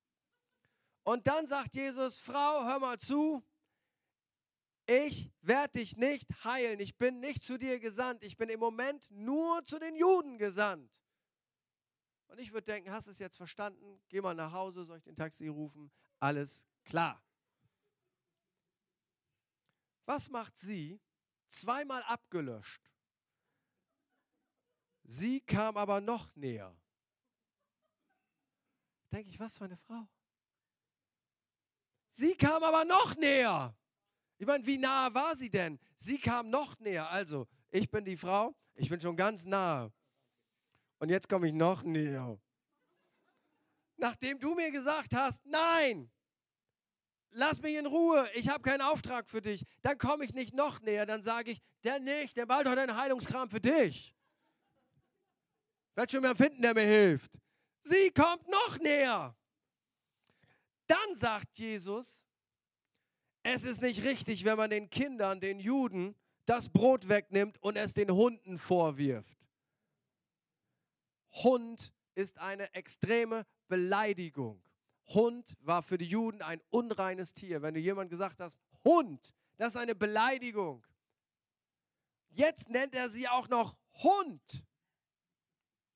[1.03, 3.43] Und dann sagt Jesus, Frau, hör mal zu,
[4.85, 6.79] ich werde dich nicht heilen.
[6.79, 8.23] Ich bin nicht zu dir gesandt.
[8.23, 10.91] Ich bin im Moment nur zu den Juden gesandt.
[12.27, 14.01] Und ich würde denken, hast es jetzt verstanden?
[14.09, 15.91] Geh mal nach Hause, soll ich den Taxi rufen?
[16.19, 17.23] Alles klar.
[20.05, 20.99] Was macht sie?
[21.49, 22.91] Zweimal abgelöscht.
[25.11, 26.73] Sie kam aber noch näher.
[29.11, 30.07] Denke ich, was für eine Frau.
[32.11, 33.75] Sie kam aber noch näher.
[34.37, 35.77] Ich meine, wie nah war sie denn?
[35.97, 37.09] Sie kam noch näher.
[37.09, 39.91] Also, ich bin die Frau, ich bin schon ganz nah.
[40.99, 42.39] Und jetzt komme ich noch näher.
[43.97, 46.09] Nachdem du mir gesagt hast, nein,
[47.31, 50.79] lass mich in Ruhe, ich habe keinen Auftrag für dich, dann komme ich nicht noch
[50.79, 54.15] näher, dann sage ich, der nicht, der bald hat einen Heilungskram für dich.
[55.95, 57.31] Werde schon mehr finden, der mir hilft.
[57.83, 59.35] Sie kommt noch näher.
[60.87, 62.23] Dann sagt Jesus,
[63.43, 66.15] es ist nicht richtig, wenn man den Kindern, den Juden,
[66.45, 69.37] das Brot wegnimmt und es den Hunden vorwirft.
[71.31, 74.61] Hund ist eine extreme Beleidigung.
[75.07, 77.61] Hund war für die Juden ein unreines Tier.
[77.61, 80.85] Wenn du jemand gesagt hast, Hund, das ist eine Beleidigung.
[82.29, 84.63] Jetzt nennt er sie auch noch Hund,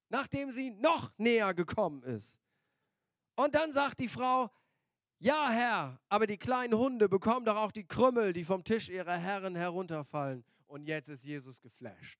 [0.10, 2.39] nachdem sie noch näher gekommen ist.
[3.36, 4.49] Und dann sagt die Frau,
[5.20, 9.18] ja, Herr, aber die kleinen Hunde bekommen doch auch die Krümmel, die vom Tisch ihrer
[9.18, 10.43] Herren herunterfallen.
[10.68, 12.20] Und jetzt ist Jesus geflasht.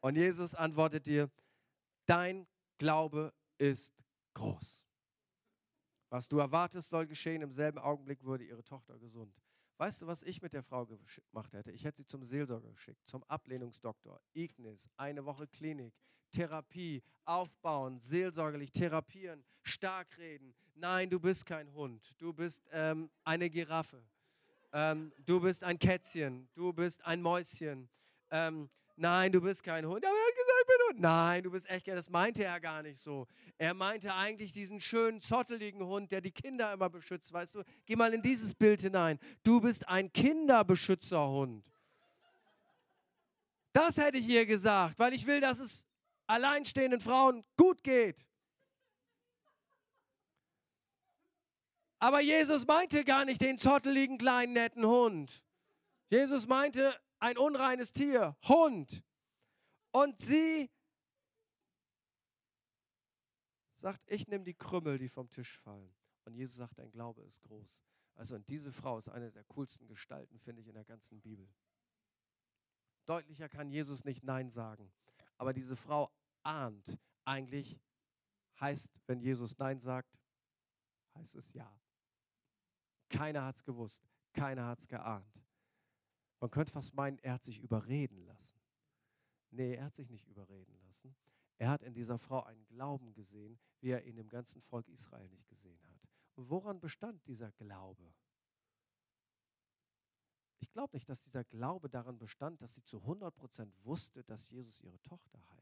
[0.00, 1.30] Und Jesus antwortet dir,
[2.06, 2.46] dein
[2.78, 3.94] Glaube ist
[4.34, 4.84] groß.
[6.08, 7.42] Was du erwartest, soll geschehen.
[7.42, 9.34] Im selben Augenblick wurde ihre Tochter gesund.
[9.76, 11.70] Weißt du, was ich mit der Frau gemacht hätte?
[11.70, 15.94] Ich hätte sie zum Seelsorger geschickt, zum Ablehnungsdoktor, Ignis, eine Woche Klinik,
[16.30, 20.54] Therapie, aufbauen, seelsorgerlich therapieren, stark reden.
[20.74, 24.02] Nein, du bist kein Hund, du bist ähm, eine Giraffe,
[24.72, 27.88] ähm, du bist ein Kätzchen, du bist ein Mäuschen.
[28.30, 30.04] Ähm, nein, du bist kein Hund.
[30.04, 31.00] Aber er hat gesagt, ich bin Hund.
[31.00, 33.26] Nein, du bist echt, das meinte er gar nicht so.
[33.58, 37.62] Er meinte eigentlich diesen schönen, zotteligen Hund, der die Kinder immer beschützt, weißt du.
[37.86, 39.18] Geh mal in dieses Bild hinein.
[39.42, 41.64] Du bist ein Kinderbeschützerhund.
[43.72, 45.86] Das hätte ich ihr gesagt, weil ich will, dass es
[46.30, 48.26] alleinstehenden Frauen gut geht.
[51.98, 55.44] Aber Jesus meinte gar nicht den zotteligen kleinen netten Hund.
[56.08, 59.04] Jesus meinte ein unreines Tier, Hund.
[59.92, 60.70] Und sie
[63.76, 65.94] sagt, ich nehme die Krümmel, die vom Tisch fallen.
[66.24, 67.82] Und Jesus sagt, dein Glaube ist groß.
[68.14, 71.48] Also und diese Frau ist eine der coolsten Gestalten, finde ich, in der ganzen Bibel.
[73.06, 74.92] Deutlicher kann Jesus nicht Nein sagen.
[75.36, 76.10] Aber diese Frau
[76.42, 77.80] ahnt eigentlich,
[78.60, 80.18] heißt, wenn Jesus Nein sagt,
[81.14, 81.72] heißt es Ja.
[83.08, 85.44] Keiner hat es gewusst, keiner hat es geahnt.
[86.40, 88.60] Man könnte fast meinen, er hat sich überreden lassen.
[89.50, 91.14] Nee, er hat sich nicht überreden lassen.
[91.58, 95.28] Er hat in dieser Frau einen Glauben gesehen, wie er ihn im ganzen Volk Israel
[95.28, 96.00] nicht gesehen hat.
[96.36, 98.14] Und woran bestand dieser Glaube?
[100.60, 104.80] Ich glaube nicht, dass dieser Glaube daran bestand, dass sie zu 100% wusste, dass Jesus
[104.80, 105.59] ihre Tochter heilt.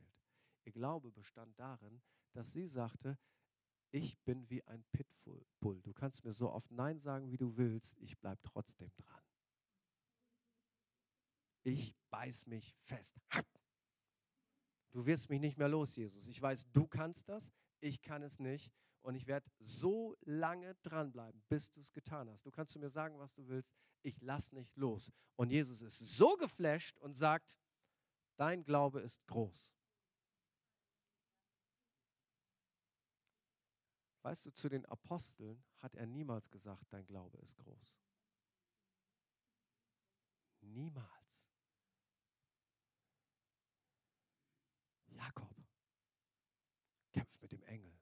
[0.69, 2.03] Ihr Glaube bestand darin,
[2.35, 3.17] dass sie sagte,
[3.91, 5.81] ich bin wie ein Pitbull.
[5.81, 9.23] Du kannst mir so oft Nein sagen, wie du willst, ich bleibe trotzdem dran.
[11.63, 13.19] Ich beiß mich fest.
[14.91, 16.27] Du wirst mich nicht mehr los, Jesus.
[16.27, 17.51] Ich weiß, du kannst das,
[17.81, 18.71] ich kann es nicht.
[19.01, 22.45] Und ich werde so lange dranbleiben, bis du es getan hast.
[22.45, 23.73] Du kannst zu mir sagen, was du willst.
[24.03, 25.11] Ich lass nicht los.
[25.37, 27.57] Und Jesus ist so geflasht und sagt,
[28.37, 29.73] dein Glaube ist groß.
[34.29, 37.99] Weißt du, zu den Aposteln hat er niemals gesagt, dein Glaube ist groß.
[40.61, 41.09] Niemals.
[45.07, 45.57] Jakob
[47.11, 47.99] kämpft mit dem Engel.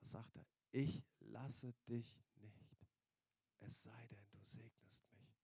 [0.00, 0.44] Was sagt er?
[0.72, 2.76] Ich lasse dich nicht,
[3.60, 5.40] es sei denn, du segnest mich.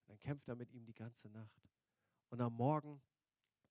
[0.00, 1.70] Und dann kämpft er mit ihm die ganze Nacht.
[2.28, 3.00] Und am Morgen,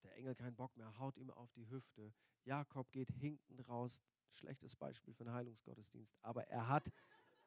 [0.04, 2.14] der Engel keinen Bock mehr, haut ihm auf die Hüfte.
[2.44, 4.00] Jakob geht hinten raus,
[4.34, 6.92] schlechtes Beispiel für einen Heilungsgottesdienst, aber er hat,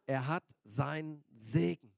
[0.06, 1.94] er hat seinen Segen.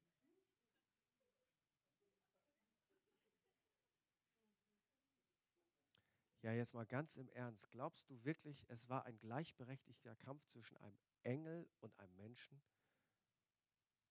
[6.44, 7.70] Ja, jetzt mal ganz im Ernst.
[7.70, 12.62] Glaubst du wirklich, es war ein gleichberechtigter Kampf zwischen einem Engel und einem Menschen?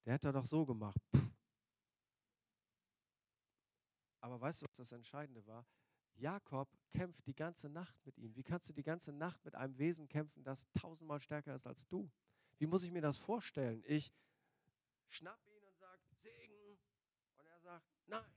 [0.03, 0.99] Der hätte doch so gemacht.
[4.19, 5.63] Aber weißt du, was das Entscheidende war?
[6.15, 8.35] Jakob kämpft die ganze Nacht mit ihm.
[8.35, 11.87] Wie kannst du die ganze Nacht mit einem Wesen kämpfen, das tausendmal stärker ist als
[11.87, 12.11] du?
[12.57, 13.83] Wie muss ich mir das vorstellen?
[13.85, 14.13] Ich
[15.09, 16.79] schnapp ihn und sage, Segen.
[17.37, 18.31] Und er sagt, nein.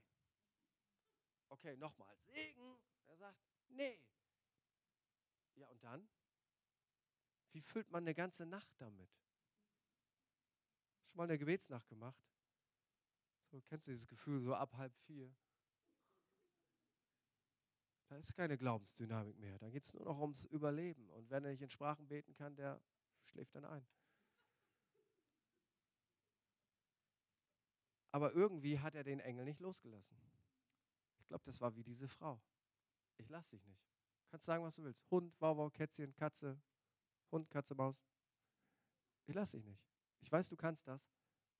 [1.49, 2.77] Okay, nochmal, Segen.
[3.05, 4.01] Er sagt, nee.
[5.55, 6.07] Ja, und dann?
[7.51, 9.09] Wie füllt man eine ganze Nacht damit?
[11.05, 12.21] Schon mal eine Gebetsnacht gemacht?
[13.49, 15.33] So, kennst du dieses Gefühl, so ab halb vier?
[18.07, 19.59] Da ist keine Glaubensdynamik mehr.
[19.59, 21.09] Da geht es nur noch ums Überleben.
[21.09, 22.81] Und wenn er nicht in Sprachen beten kann, der
[23.25, 23.85] schläft dann ein.
[28.11, 30.17] Aber irgendwie hat er den Engel nicht losgelassen.
[31.19, 32.41] Ich glaube, das war wie diese Frau.
[33.17, 33.83] Ich lasse dich nicht.
[34.29, 35.03] Kannst sagen, was du willst.
[35.11, 36.59] Hund, Wauwau, Kätzchen, Katze,
[37.31, 38.01] Hund, Katze, Maus.
[39.25, 39.83] Ich lasse dich nicht.
[40.21, 41.11] Ich weiß, du kannst das.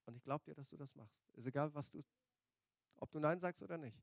[0.06, 1.20] Und ich glaube dir, dass du das machst.
[1.34, 2.04] Ist egal, was du,
[2.95, 4.02] ob du Nein sagst oder nicht.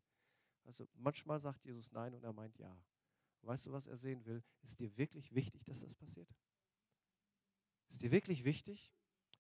[0.65, 2.77] Also manchmal sagt Jesus Nein und er meint Ja.
[3.43, 4.43] Weißt du, was er sehen will?
[4.63, 6.35] Ist dir wirklich wichtig, dass das passiert?
[7.91, 8.93] Ist dir wirklich wichtig?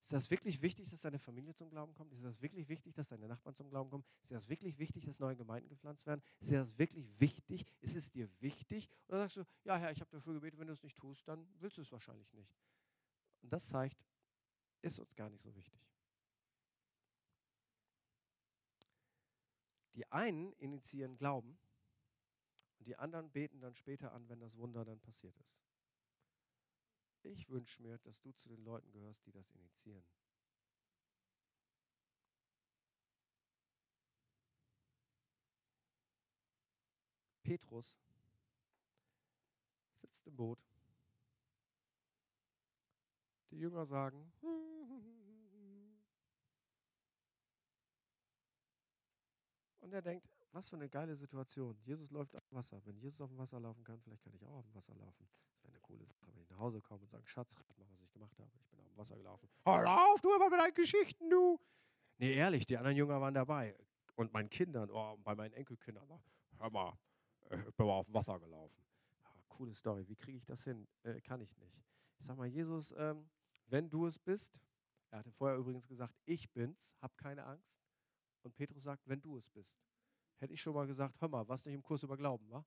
[0.03, 2.13] Ist das wirklich wichtig, dass deine Familie zum Glauben kommt?
[2.13, 4.05] Ist das wirklich wichtig, dass deine Nachbarn zum Glauben kommen?
[4.21, 6.23] Ist das wirklich wichtig, dass neue Gemeinden gepflanzt werden?
[6.41, 7.65] Ist das wirklich wichtig?
[7.81, 8.91] Ist es dir wichtig?
[9.09, 11.49] Oder sagst du, ja Herr, ich habe dafür gebetet, wenn du es nicht tust, dann
[11.59, 12.55] willst du es wahrscheinlich nicht.
[13.41, 14.05] Und das zeigt,
[14.83, 15.94] ist uns gar nicht so wichtig.
[19.95, 21.57] Die einen initiieren Glauben
[22.79, 25.65] und die anderen beten dann später an, wenn das Wunder dann passiert ist.
[27.23, 30.05] Ich wünsche mir, dass du zu den Leuten gehörst, die das initiieren.
[37.45, 37.97] Petrus
[40.01, 40.59] sitzt im Boot.
[43.51, 44.33] Die Jünger sagen,
[49.85, 51.77] Und er denkt, was für eine geile Situation.
[51.83, 52.81] Jesus läuft auf dem Wasser.
[52.87, 55.29] Wenn Jesus auf dem Wasser laufen kann, vielleicht kann ich auch auf dem Wasser laufen.
[55.53, 57.87] Das wäre eine coole Sache, wenn ich nach Hause komme und sage, Schatz, rat mal,
[57.91, 58.51] was ich gemacht habe.
[58.59, 59.47] Ich bin auf dem Wasser gelaufen.
[59.67, 61.61] Hör auf, du immer mit deinen Geschichten, du.
[62.17, 63.77] Nee, ehrlich, die anderen Jünger waren dabei.
[64.15, 66.09] Und meinen Kindern, oh, bei meinen Enkelkindern,
[66.59, 66.99] hör mal,
[67.51, 68.83] äh, ich bin mal auf dem Wasser gelaufen.
[69.23, 70.09] Ja, coole Story.
[70.09, 70.89] Wie kriege ich das hin?
[71.03, 71.77] Äh, kann ich nicht.
[72.21, 73.29] Ich sage mal, Jesus, ähm,
[73.67, 74.59] wenn du es bist,
[75.11, 77.84] er hatte vorher übrigens gesagt, ich bin's, hab keine Angst.
[78.45, 79.75] Und Petrus sagt, wenn du es bist.
[80.39, 82.65] Hätte ich schon mal gesagt, hör mal, was nicht im Kurs über Glauben, war?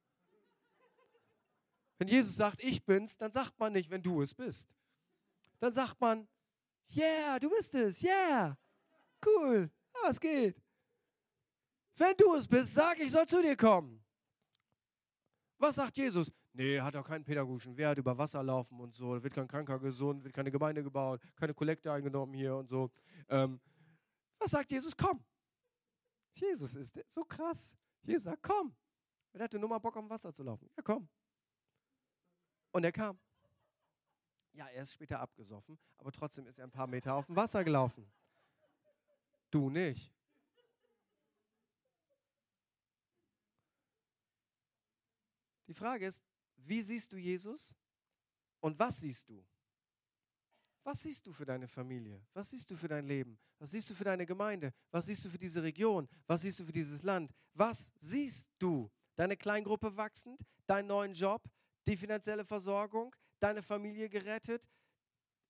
[1.97, 4.67] Wenn Jesus sagt, ich bin's, dann sagt man nicht, wenn du es bist.
[5.59, 6.27] Dann sagt man,
[6.89, 8.01] Yeah, du bist es.
[8.01, 8.57] Yeah.
[9.25, 9.69] Cool.
[9.93, 10.61] Ja, was geht?
[11.95, 14.03] Wenn du es bist, sag, ich soll zu dir kommen.
[15.57, 16.31] Was sagt Jesus?
[16.53, 20.23] Nee, hat auch keinen pädagogischen Wert, über Wasser laufen und so, wird kein Kranker gesund,
[20.23, 22.89] wird keine Gemeinde gebaut, keine Kollekte eingenommen hier und so.
[23.29, 23.59] Ähm,
[24.39, 24.95] was sagt Jesus?
[24.95, 25.23] Komm.
[26.39, 27.75] Jesus ist so krass.
[28.03, 28.75] Jesus sagt, komm.
[29.33, 30.69] Er hatte nur mal Bock, dem Wasser zu laufen.
[30.75, 31.07] Ja, komm.
[32.71, 33.19] Und er kam.
[34.53, 37.63] Ja, er ist später abgesoffen, aber trotzdem ist er ein paar Meter auf dem Wasser
[37.63, 38.11] gelaufen.
[39.51, 40.11] Du nicht.
[45.67, 46.21] Die Frage ist,
[46.55, 47.75] wie siehst du Jesus
[48.61, 49.45] und was siehst du?
[50.87, 52.25] Was siehst du für deine Familie?
[52.33, 53.37] Was siehst du für dein Leben?
[53.59, 54.73] Was siehst du für deine Gemeinde?
[54.89, 56.07] Was siehst du für diese Region?
[56.27, 57.29] Was siehst du für dieses Land?
[57.53, 58.89] Was siehst du?
[59.17, 61.43] Deine Kleingruppe wachsend, deinen neuen Job,
[61.85, 64.69] die finanzielle Versorgung, deine Familie gerettet,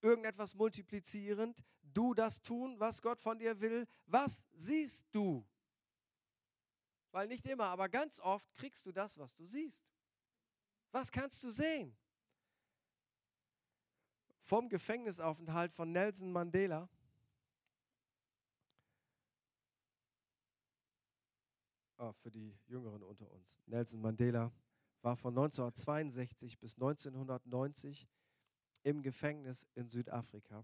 [0.02, 3.86] irgendetwas multiplizierend, du das tun, was Gott von dir will.
[4.08, 5.48] Was siehst du?
[7.12, 9.84] Weil nicht immer, aber ganz oft kriegst du das, was du siehst.
[10.92, 11.96] Was kannst du sehen?
[14.48, 16.88] Vom Gefängnisaufenthalt von Nelson Mandela
[21.98, 23.62] oh, für die Jüngeren unter uns.
[23.66, 24.54] Nelson Mandela
[25.02, 28.08] war von 1962 bis 1990
[28.84, 30.64] im Gefängnis in Südafrika.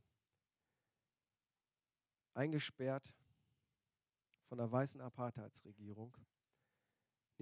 [2.35, 3.13] Eingesperrt
[4.45, 6.15] von der weißen Apartheidsregierung.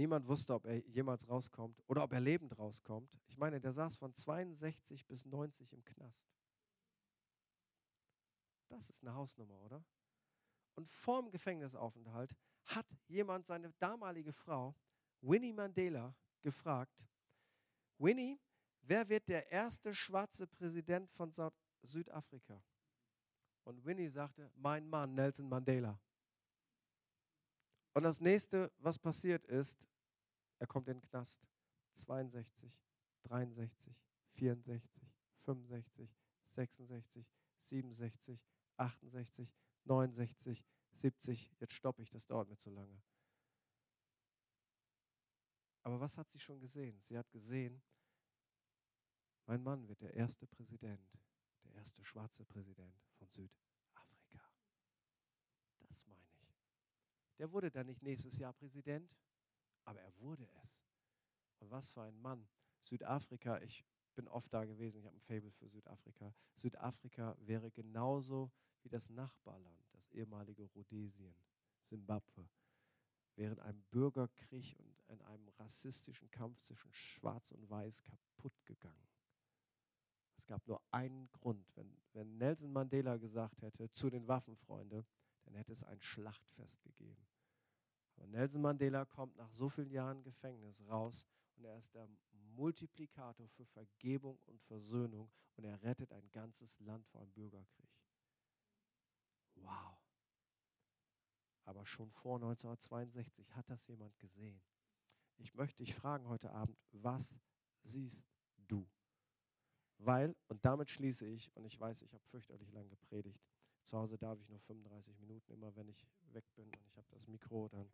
[0.01, 3.15] Niemand wusste, ob er jemals rauskommt oder ob er lebend rauskommt.
[3.27, 6.25] Ich meine, der saß von 62 bis 90 im Knast.
[8.67, 9.85] Das ist eine Hausnummer, oder?
[10.73, 12.35] Und vorm Gefängnisaufenthalt
[12.65, 14.75] hat jemand seine damalige Frau,
[15.21, 16.99] Winnie Mandela, gefragt,
[17.99, 18.39] Winnie,
[18.81, 21.31] wer wird der erste schwarze Präsident von
[21.83, 22.59] Südafrika?
[23.65, 26.01] Und Winnie sagte, mein Mann, Nelson Mandela.
[27.93, 29.77] Und das nächste, was passiert ist,
[30.61, 31.43] er kommt in den Knast.
[31.95, 32.71] 62,
[33.23, 33.99] 63,
[34.33, 36.15] 64, 65,
[36.51, 37.25] 66,
[37.63, 38.39] 67,
[38.77, 39.51] 68,
[39.85, 41.51] 69, 70.
[41.59, 43.01] Jetzt stoppe ich, das dauert mir zu lange.
[45.81, 47.01] Aber was hat sie schon gesehen?
[47.01, 47.81] Sie hat gesehen,
[49.47, 51.11] mein Mann wird der erste Präsident,
[51.63, 54.53] der erste schwarze Präsident von Südafrika.
[55.87, 56.55] Das meine ich.
[57.39, 59.11] Der wurde dann nicht nächstes Jahr Präsident,
[59.85, 60.81] aber er wurde es.
[61.59, 62.47] Und was für ein Mann.
[62.83, 66.33] Südafrika, ich bin oft da gewesen, ich habe ein Fable für Südafrika.
[66.55, 68.51] Südafrika wäre genauso
[68.81, 71.35] wie das Nachbarland, das ehemalige Rhodesien,
[71.83, 72.49] Simbabwe,
[73.35, 79.07] während einem Bürgerkrieg und in einem rassistischen Kampf zwischen Schwarz und Weiß kaputt gegangen.
[80.37, 81.65] Es gab nur einen Grund.
[81.75, 85.05] Wenn, wenn Nelson Mandela gesagt hätte zu den Waffenfreunden,
[85.43, 87.30] dann hätte es ein Schlachtfest gegeben.
[88.21, 92.07] Aber Nelson Mandela kommt nach so vielen Jahren Gefängnis raus und er ist der
[92.55, 97.89] Multiplikator für Vergebung und Versöhnung und er rettet ein ganzes Land vor einem Bürgerkrieg.
[99.55, 99.97] Wow.
[101.63, 104.61] Aber schon vor 1962 hat das jemand gesehen.
[105.37, 107.35] Ich möchte dich fragen heute Abend, was
[107.81, 108.23] siehst
[108.67, 108.87] du?
[109.97, 113.41] Weil, und damit schließe ich, und ich weiß, ich habe fürchterlich lang gepredigt,
[113.83, 117.07] zu Hause darf ich nur 35 Minuten, immer wenn ich weg bin und ich habe
[117.11, 117.89] das Mikro, dann.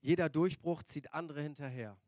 [0.00, 1.98] Jeder Durchbruch zieht andere hinterher.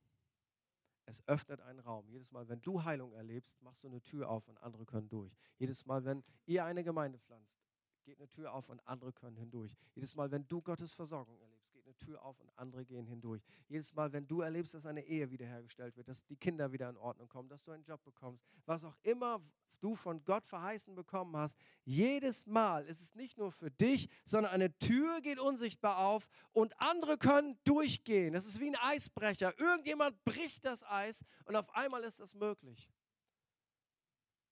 [1.06, 2.08] Es öffnet einen Raum.
[2.08, 5.36] Jedes Mal, wenn du Heilung erlebst, machst du eine Tür auf und andere können durch.
[5.58, 7.60] Jedes Mal, wenn ihr eine Gemeinde pflanzt,
[8.04, 9.76] geht eine Tür auf und andere können hindurch.
[9.94, 13.42] Jedes Mal, wenn du Gottes Versorgung erlebst, geht eine Tür auf und andere gehen hindurch.
[13.68, 16.96] Jedes Mal, wenn du erlebst, dass eine Ehe wiederhergestellt wird, dass die Kinder wieder in
[16.96, 19.42] Ordnung kommen, dass du einen Job bekommst, was auch immer
[19.80, 24.52] du von Gott verheißen bekommen hast, jedes Mal ist es nicht nur für dich, sondern
[24.52, 28.32] eine Tür geht unsichtbar auf und andere können durchgehen.
[28.32, 29.58] Das ist wie ein Eisbrecher.
[29.58, 32.90] Irgendjemand bricht das Eis und auf einmal ist das möglich.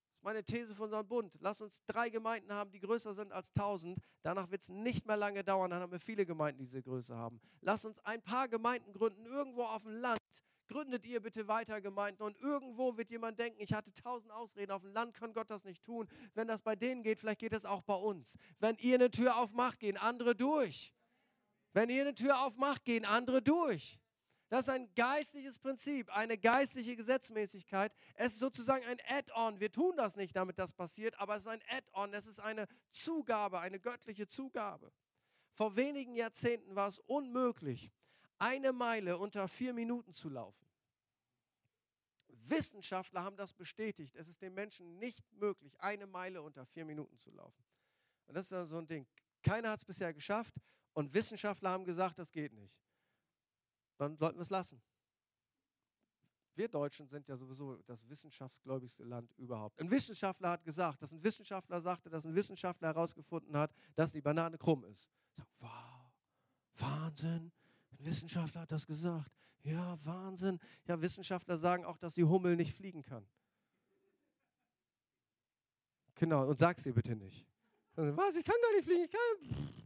[0.09, 1.33] Das ist meine These von unserem Bund.
[1.41, 3.99] Lass uns drei Gemeinden haben, die größer sind als 1000.
[4.23, 7.15] Danach wird es nicht mehr lange dauern, dann haben wir viele Gemeinden, die diese Größe
[7.15, 7.41] haben.
[7.61, 10.18] Lass uns ein paar Gemeinden gründen, irgendwo auf dem Land,
[10.69, 12.23] gründet ihr bitte weiter Gemeinden.
[12.23, 15.65] Und irgendwo wird jemand denken, ich hatte tausend Ausreden, auf dem Land kann Gott das
[15.65, 16.09] nicht tun.
[16.35, 18.37] Wenn das bei denen geht, vielleicht geht das auch bei uns.
[18.61, 20.95] Wenn ihr eine Tür aufmacht, gehen andere durch.
[21.73, 23.99] Wenn ihr eine Tür aufmacht, gehen andere durch.
[24.49, 27.93] Das ist ein geistliches Prinzip, eine geistliche Gesetzmäßigkeit.
[28.15, 29.61] Es ist sozusagen ein Add-on.
[29.61, 32.15] Wir tun das nicht, damit das passiert, aber es ist ein Add-on.
[32.15, 34.91] Es ist eine Zugabe, eine göttliche Zugabe.
[35.53, 37.91] Vor wenigen Jahrzehnten war es unmöglich,
[38.39, 40.67] eine Meile unter vier Minuten zu laufen.
[42.51, 44.15] Wissenschaftler haben das bestätigt.
[44.17, 47.65] Es ist den Menschen nicht möglich, eine Meile unter vier Minuten zu laufen.
[48.27, 49.07] Und das ist dann so ein Ding.
[49.43, 50.55] Keiner hat es bisher geschafft
[50.93, 52.75] und Wissenschaftler haben gesagt, das geht nicht.
[53.97, 54.81] Dann sollten wir es lassen.
[56.55, 59.79] Wir Deutschen sind ja sowieso das wissenschaftsgläubigste Land überhaupt.
[59.81, 64.21] Ein Wissenschaftler hat gesagt, dass ein Wissenschaftler sagte, dass ein Wissenschaftler herausgefunden hat, dass die
[64.21, 65.09] Banane krumm ist.
[65.37, 66.13] Sag, wow,
[66.75, 67.53] Wahnsinn.
[67.99, 69.31] Ein Wissenschaftler hat das gesagt.
[69.63, 70.61] Ja, Wahnsinn.
[70.87, 73.27] Ja, Wissenschaftler sagen auch, dass die Hummel nicht fliegen kann.
[76.15, 77.47] Genau, und sag's ihr bitte nicht.
[77.95, 79.85] Was, ich kann gar nicht fliegen, ich kann.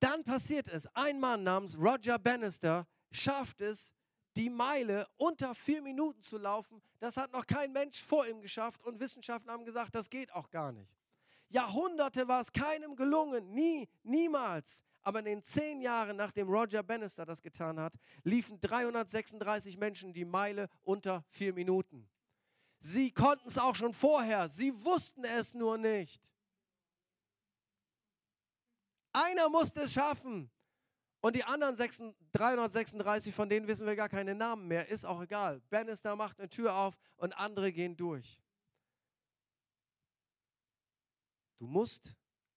[0.00, 0.86] Dann passiert es.
[0.94, 3.92] Ein Mann namens Roger Bannister schafft es,
[4.36, 6.80] die Meile unter vier Minuten zu laufen.
[7.00, 10.50] Das hat noch kein Mensch vor ihm geschafft und Wissenschaftler haben gesagt, das geht auch
[10.50, 10.92] gar nicht.
[11.48, 14.84] Jahrhunderte war es keinem gelungen, nie, niemals.
[15.08, 17.94] Aber in den zehn Jahren, nachdem Roger Bannister das getan hat,
[18.24, 22.06] liefen 336 Menschen die Meile unter vier Minuten.
[22.78, 26.20] Sie konnten es auch schon vorher, sie wussten es nur nicht.
[29.10, 30.50] Einer musste es schaffen.
[31.22, 31.74] Und die anderen
[32.32, 35.62] 336, von denen wissen wir gar keine Namen mehr, ist auch egal.
[35.70, 38.42] Bannister macht eine Tür auf und andere gehen durch.
[41.56, 42.14] Du musst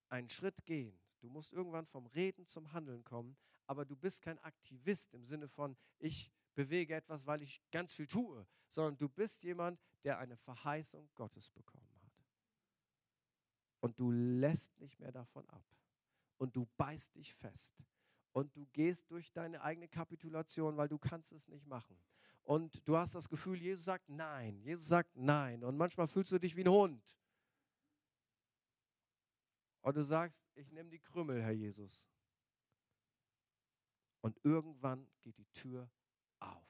[0.09, 1.00] einen Schritt gehen.
[1.21, 5.47] Du musst irgendwann vom Reden zum Handeln kommen, aber du bist kein Aktivist im Sinne
[5.47, 10.35] von, ich bewege etwas, weil ich ganz viel tue, sondern du bist jemand, der eine
[10.35, 12.11] Verheißung Gottes bekommen hat.
[13.81, 15.63] Und du lässt nicht mehr davon ab.
[16.37, 17.75] Und du beißt dich fest.
[18.31, 21.97] Und du gehst durch deine eigene Kapitulation, weil du kannst es nicht machen.
[22.43, 24.59] Und du hast das Gefühl, Jesus sagt nein.
[24.61, 25.63] Jesus sagt nein.
[25.63, 27.20] Und manchmal fühlst du dich wie ein Hund.
[29.81, 32.07] Und du sagst, ich nehme die Krümmel, Herr Jesus.
[34.21, 35.89] Und irgendwann geht die Tür
[36.39, 36.67] auf.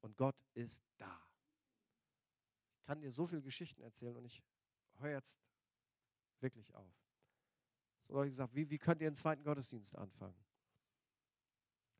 [0.00, 1.22] Und Gott ist da.
[2.74, 4.42] Ich kann dir so viele Geschichten erzählen und ich
[4.98, 5.38] höre jetzt
[6.40, 6.92] wirklich auf.
[8.08, 10.34] So ich gesagt, wie, wie könnt ihr einen zweiten Gottesdienst anfangen?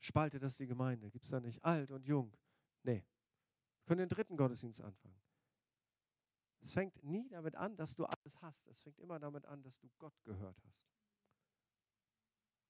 [0.01, 1.11] Spaltet das die Gemeinde?
[1.11, 2.37] Gibt es da nicht alt und jung?
[2.83, 3.05] Nee.
[3.05, 5.21] Wir können den dritten Gottesdienst anfangen.
[6.61, 8.67] Es fängt nie damit an, dass du alles hast.
[8.69, 10.87] Es fängt immer damit an, dass du Gott gehört hast.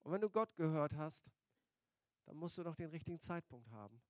[0.03, 1.29] Und wenn du Gott gehört hast,
[2.25, 4.01] dann musst du noch den richtigen Zeitpunkt haben.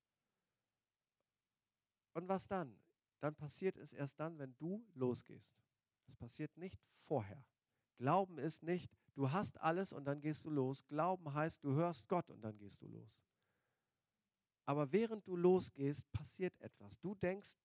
[2.14, 2.80] Und was dann?
[3.20, 5.54] Dann passiert es erst dann, wenn du losgehst.
[6.08, 7.44] Es passiert nicht vorher.
[7.98, 10.86] Glauben ist nicht, du hast alles und dann gehst du los.
[10.88, 13.22] Glauben heißt, du hörst Gott und dann gehst du los.
[14.66, 17.00] Aber während du losgehst, passiert etwas.
[17.00, 17.56] Du denkst,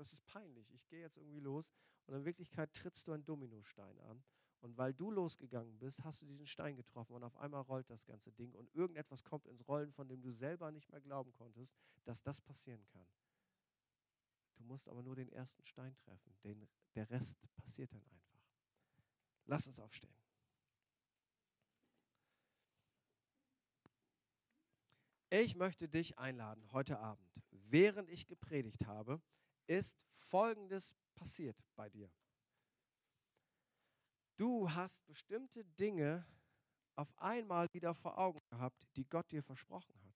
[0.00, 1.70] das ist peinlich, ich gehe jetzt irgendwie los
[2.06, 4.24] und in Wirklichkeit trittst du einen Dominostein an.
[4.62, 8.04] Und weil du losgegangen bist, hast du diesen Stein getroffen und auf einmal rollt das
[8.04, 11.74] ganze Ding und irgendetwas kommt ins Rollen, von dem du selber nicht mehr glauben konntest,
[12.04, 13.06] dass das passieren kann.
[14.56, 18.40] Du musst aber nur den ersten Stein treffen, den, der Rest passiert dann einfach.
[19.46, 20.14] Lass uns aufstehen.
[25.30, 29.22] Ich möchte dich einladen heute Abend, während ich gepredigt habe,
[29.70, 32.10] ist Folgendes passiert bei dir.
[34.36, 36.26] Du hast bestimmte Dinge
[36.96, 40.14] auf einmal wieder vor Augen gehabt, die Gott dir versprochen hat.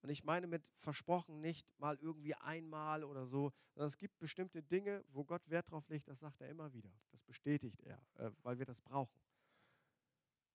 [0.00, 4.62] Und ich meine mit versprochen nicht mal irgendwie einmal oder so, sondern es gibt bestimmte
[4.62, 6.92] Dinge, wo Gott Wert drauf legt, das sagt er immer wieder.
[7.10, 9.20] Das bestätigt er, äh, weil wir das brauchen.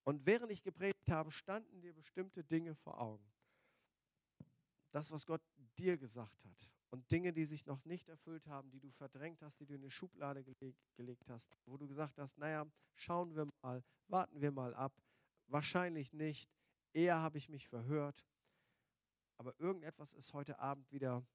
[0.03, 3.31] Und während ich gepredigt habe, standen dir bestimmte Dinge vor Augen.
[4.91, 5.41] Das, was Gott
[5.77, 9.59] dir gesagt hat und Dinge, die sich noch nicht erfüllt haben, die du verdrängt hast,
[9.59, 13.47] die du in eine Schublade geleg gelegt hast, wo du gesagt hast, naja, schauen wir
[13.61, 14.93] mal, warten wir mal ab,
[15.47, 16.51] wahrscheinlich nicht,
[16.93, 18.25] eher habe ich mich verhört,
[19.37, 21.25] aber irgendetwas ist heute Abend wieder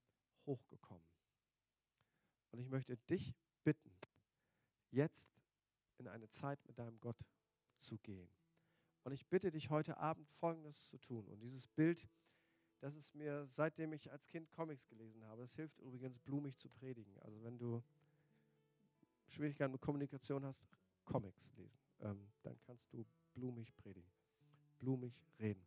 [0.46, 1.06] hochgekommen.
[2.50, 3.90] Und ich möchte dich bitten,
[4.90, 5.34] jetzt
[5.98, 7.18] in eine Zeit mit deinem Gott
[7.78, 8.30] zu gehen.
[9.04, 11.28] Und ich bitte dich heute Abend Folgendes zu tun.
[11.28, 12.08] Und dieses Bild,
[12.84, 16.68] das ist mir, seitdem ich als Kind Comics gelesen habe, das hilft übrigens, blumig zu
[16.68, 17.18] predigen.
[17.20, 17.82] Also wenn du
[19.28, 20.62] Schwierigkeiten mit Kommunikation hast,
[21.06, 21.78] Comics lesen.
[22.02, 24.12] Ähm, dann kannst du blumig predigen,
[24.80, 25.66] blumig reden.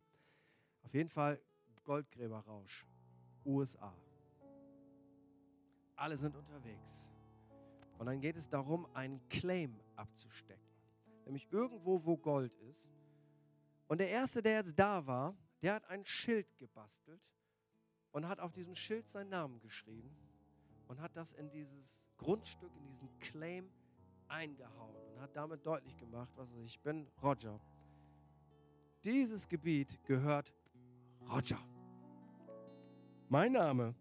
[0.82, 1.40] Auf jeden Fall
[1.82, 2.86] Goldgräberrausch,
[3.44, 3.92] USA.
[5.96, 7.08] Alle sind unterwegs.
[7.98, 10.70] Und dann geht es darum, einen Claim abzustecken.
[11.24, 12.88] Nämlich irgendwo, wo Gold ist.
[13.88, 17.20] Und der Erste, der jetzt da war, der hat ein Schild gebastelt
[18.12, 20.10] und hat auf diesem Schild seinen Namen geschrieben
[20.86, 23.70] und hat das in dieses Grundstück, in diesen Claim
[24.28, 27.60] eingehauen und hat damit deutlich gemacht, was ich bin Roger.
[29.04, 30.52] Dieses Gebiet gehört
[31.30, 31.58] Roger.
[33.28, 33.94] mein Name.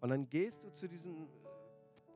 [0.00, 1.28] Und dann gehst du zu diesem,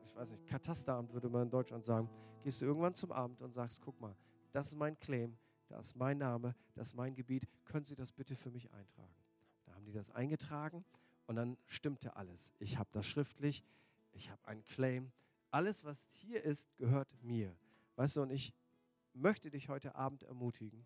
[0.03, 2.09] ich weiß nicht, Katasteramt würde man in Deutschland sagen,
[2.41, 4.15] gehst du irgendwann zum Amt und sagst, guck mal,
[4.51, 8.13] das ist mein Claim, das ist mein Name, das ist mein Gebiet, können Sie das
[8.13, 9.13] bitte für mich eintragen?
[9.65, 10.85] Da haben die das eingetragen
[11.25, 12.53] und dann stimmte alles.
[12.57, 13.65] Ich habe das schriftlich,
[14.13, 15.11] ich habe einen Claim.
[15.51, 17.53] Alles, was hier ist, gehört mir.
[17.97, 18.53] Weißt du, und ich
[19.11, 20.85] möchte dich heute Abend ermutigen,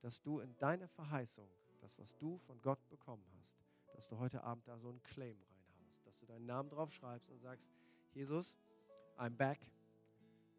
[0.00, 1.46] dass du in deine Verheißung,
[1.82, 3.54] das, was du von Gott bekommen hast,
[3.92, 7.30] dass du heute Abend da so einen Claim reinhaust, dass du deinen Namen drauf schreibst
[7.30, 7.68] und sagst,
[8.12, 8.56] Jesus,
[9.18, 9.60] I'm back,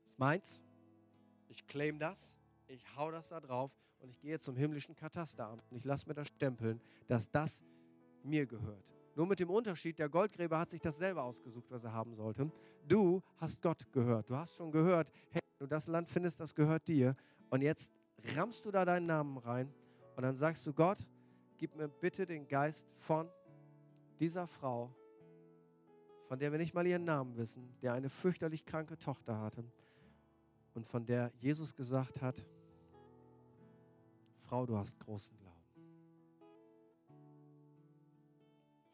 [0.06, 0.62] ist meins,
[1.48, 2.38] ich claim das,
[2.68, 6.14] ich hau das da drauf und ich gehe zum himmlischen Katasteramt und ich lasse mir
[6.14, 7.64] das stempeln, dass das
[8.24, 8.84] mir gehört.
[9.16, 12.52] Nur mit dem Unterschied, der Goldgräber hat sich das selber ausgesucht, was er haben sollte.
[12.88, 14.30] Du hast Gott gehört.
[14.30, 17.16] Du hast schon gehört, hey, du das Land findest, das gehört dir.
[17.50, 17.92] Und jetzt
[18.36, 19.74] rammst du da deinen Namen rein
[20.16, 20.98] und dann sagst du, Gott,
[21.58, 23.30] gib mir bitte den Geist von
[24.20, 24.94] dieser Frau,
[26.28, 29.64] von der wir nicht mal ihren Namen wissen, der eine fürchterlich kranke Tochter hatte
[30.74, 32.36] und von der Jesus gesagt hat,
[34.52, 35.64] Frau, du hast großen Glauben.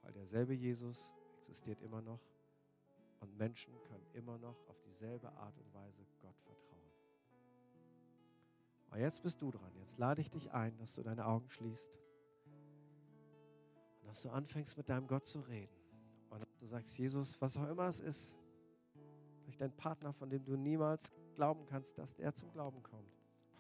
[0.04, 2.22] Weil derselbe Jesus existiert immer noch
[3.22, 6.92] und Menschen können immer noch auf dieselbe Art und Weise Gott vertrauen.
[8.86, 9.76] Aber jetzt bist du dran.
[9.80, 11.92] Jetzt lade ich dich ein, dass du deine Augen schließt
[14.02, 15.74] und dass du anfängst mit deinem Gott zu reden.
[16.30, 18.36] Und dass du sagst, Jesus, was auch immer es ist,
[19.46, 23.17] durch deinen Partner, von dem du niemals glauben kannst, dass der zum Glauben kommt.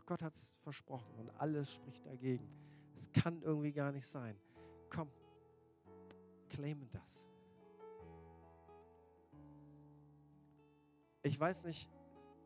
[0.07, 2.49] Gott hat es versprochen und alles spricht dagegen.
[2.95, 4.35] Es kann irgendwie gar nicht sein.
[4.89, 5.11] Komm,
[6.49, 7.25] claimen das.
[11.21, 11.89] Ich weiß nicht,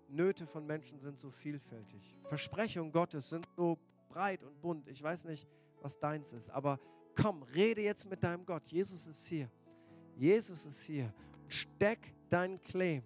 [0.09, 2.17] Nöte von Menschen sind so vielfältig.
[2.23, 3.77] Versprechungen Gottes sind so
[4.09, 4.87] breit und bunt.
[4.89, 5.47] Ich weiß nicht,
[5.81, 6.79] was deins ist, aber
[7.15, 8.65] komm, rede jetzt mit deinem Gott.
[8.67, 9.49] Jesus ist hier.
[10.17, 11.13] Jesus ist hier.
[11.47, 13.03] Steck deinen Claim.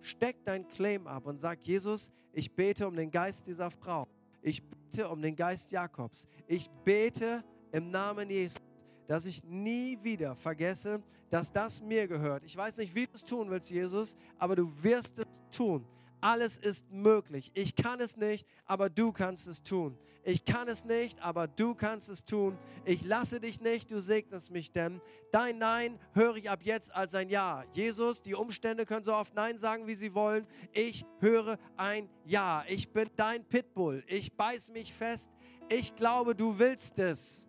[0.00, 4.06] Steck deinen Claim ab und sag, Jesus, ich bete um den Geist dieser Frau.
[4.42, 6.26] Ich bete um den Geist Jakobs.
[6.46, 7.42] Ich bete
[7.72, 8.60] im Namen Jesus,
[9.06, 12.44] dass ich nie wieder vergesse, dass das mir gehört.
[12.44, 15.84] Ich weiß nicht, wie du es tun willst, Jesus, aber du wirst es tun.
[16.20, 17.50] Alles ist möglich.
[17.54, 19.96] Ich kann es nicht, aber du kannst es tun.
[20.24, 22.58] Ich kann es nicht, aber du kannst es tun.
[22.84, 25.00] Ich lasse dich nicht, du segnest mich denn.
[25.32, 27.64] Dein Nein höre ich ab jetzt als ein Ja.
[27.72, 30.46] Jesus, die Umstände können so oft Nein sagen, wie sie wollen.
[30.72, 32.64] Ich höre ein Ja.
[32.68, 34.04] Ich bin dein Pitbull.
[34.06, 35.30] Ich beiß mich fest.
[35.68, 37.46] Ich glaube, du willst es.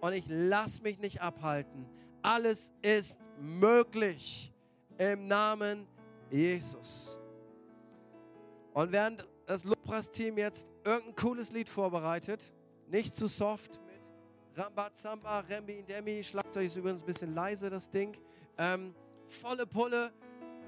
[0.00, 1.86] Und ich lasse mich nicht abhalten.
[2.22, 4.52] Alles ist möglich
[4.98, 5.86] im Namen
[6.30, 7.17] Jesus.
[8.78, 12.52] Und während das Lobpreisteam jetzt irgendein cooles Lied vorbereitet,
[12.86, 14.00] nicht zu soft mit
[14.56, 18.16] Rambazamba, Rembi, Demi, Schlagzeug ist übrigens ein bisschen leise, das Ding.
[18.56, 18.94] Ähm,
[19.42, 20.12] volle Pulle,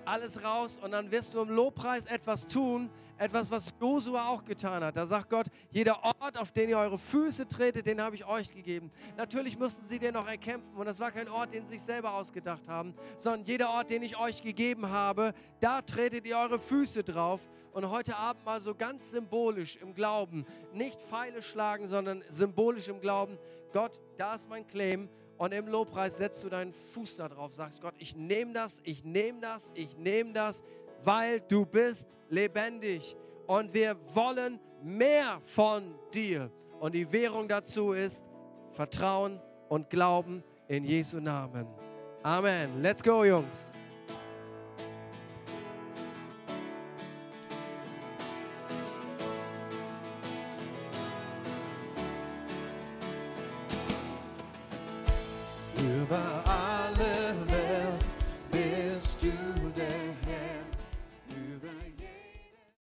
[0.04, 4.82] alles raus und dann wirst du im Lobpreis etwas tun, etwas, was Josua auch getan
[4.82, 4.96] hat.
[4.96, 8.52] Da sagt Gott, jeder Ort, auf den ihr eure Füße tretet, den habe ich euch
[8.52, 8.90] gegeben.
[9.16, 12.14] Natürlich mussten sie den noch erkämpfen und das war kein Ort, den sie sich selber
[12.14, 17.04] ausgedacht haben, sondern jeder Ort, den ich euch gegeben habe, da tretet ihr eure Füße
[17.04, 17.40] drauf.
[17.72, 23.00] Und heute Abend mal so ganz symbolisch im Glauben, nicht Pfeile schlagen, sondern symbolisch im
[23.00, 23.38] Glauben,
[23.72, 27.80] Gott, da ist mein Claim und im Lobpreis setzt du deinen Fuß da drauf, sagst
[27.80, 30.62] Gott, ich nehme das, ich nehme das, ich nehme das,
[31.04, 33.16] weil du bist lebendig
[33.46, 36.50] und wir wollen mehr von dir.
[36.80, 38.24] Und die Währung dazu ist
[38.72, 41.66] Vertrauen und Glauben in Jesu Namen.
[42.22, 42.82] Amen.
[42.82, 43.69] Let's go, Jungs.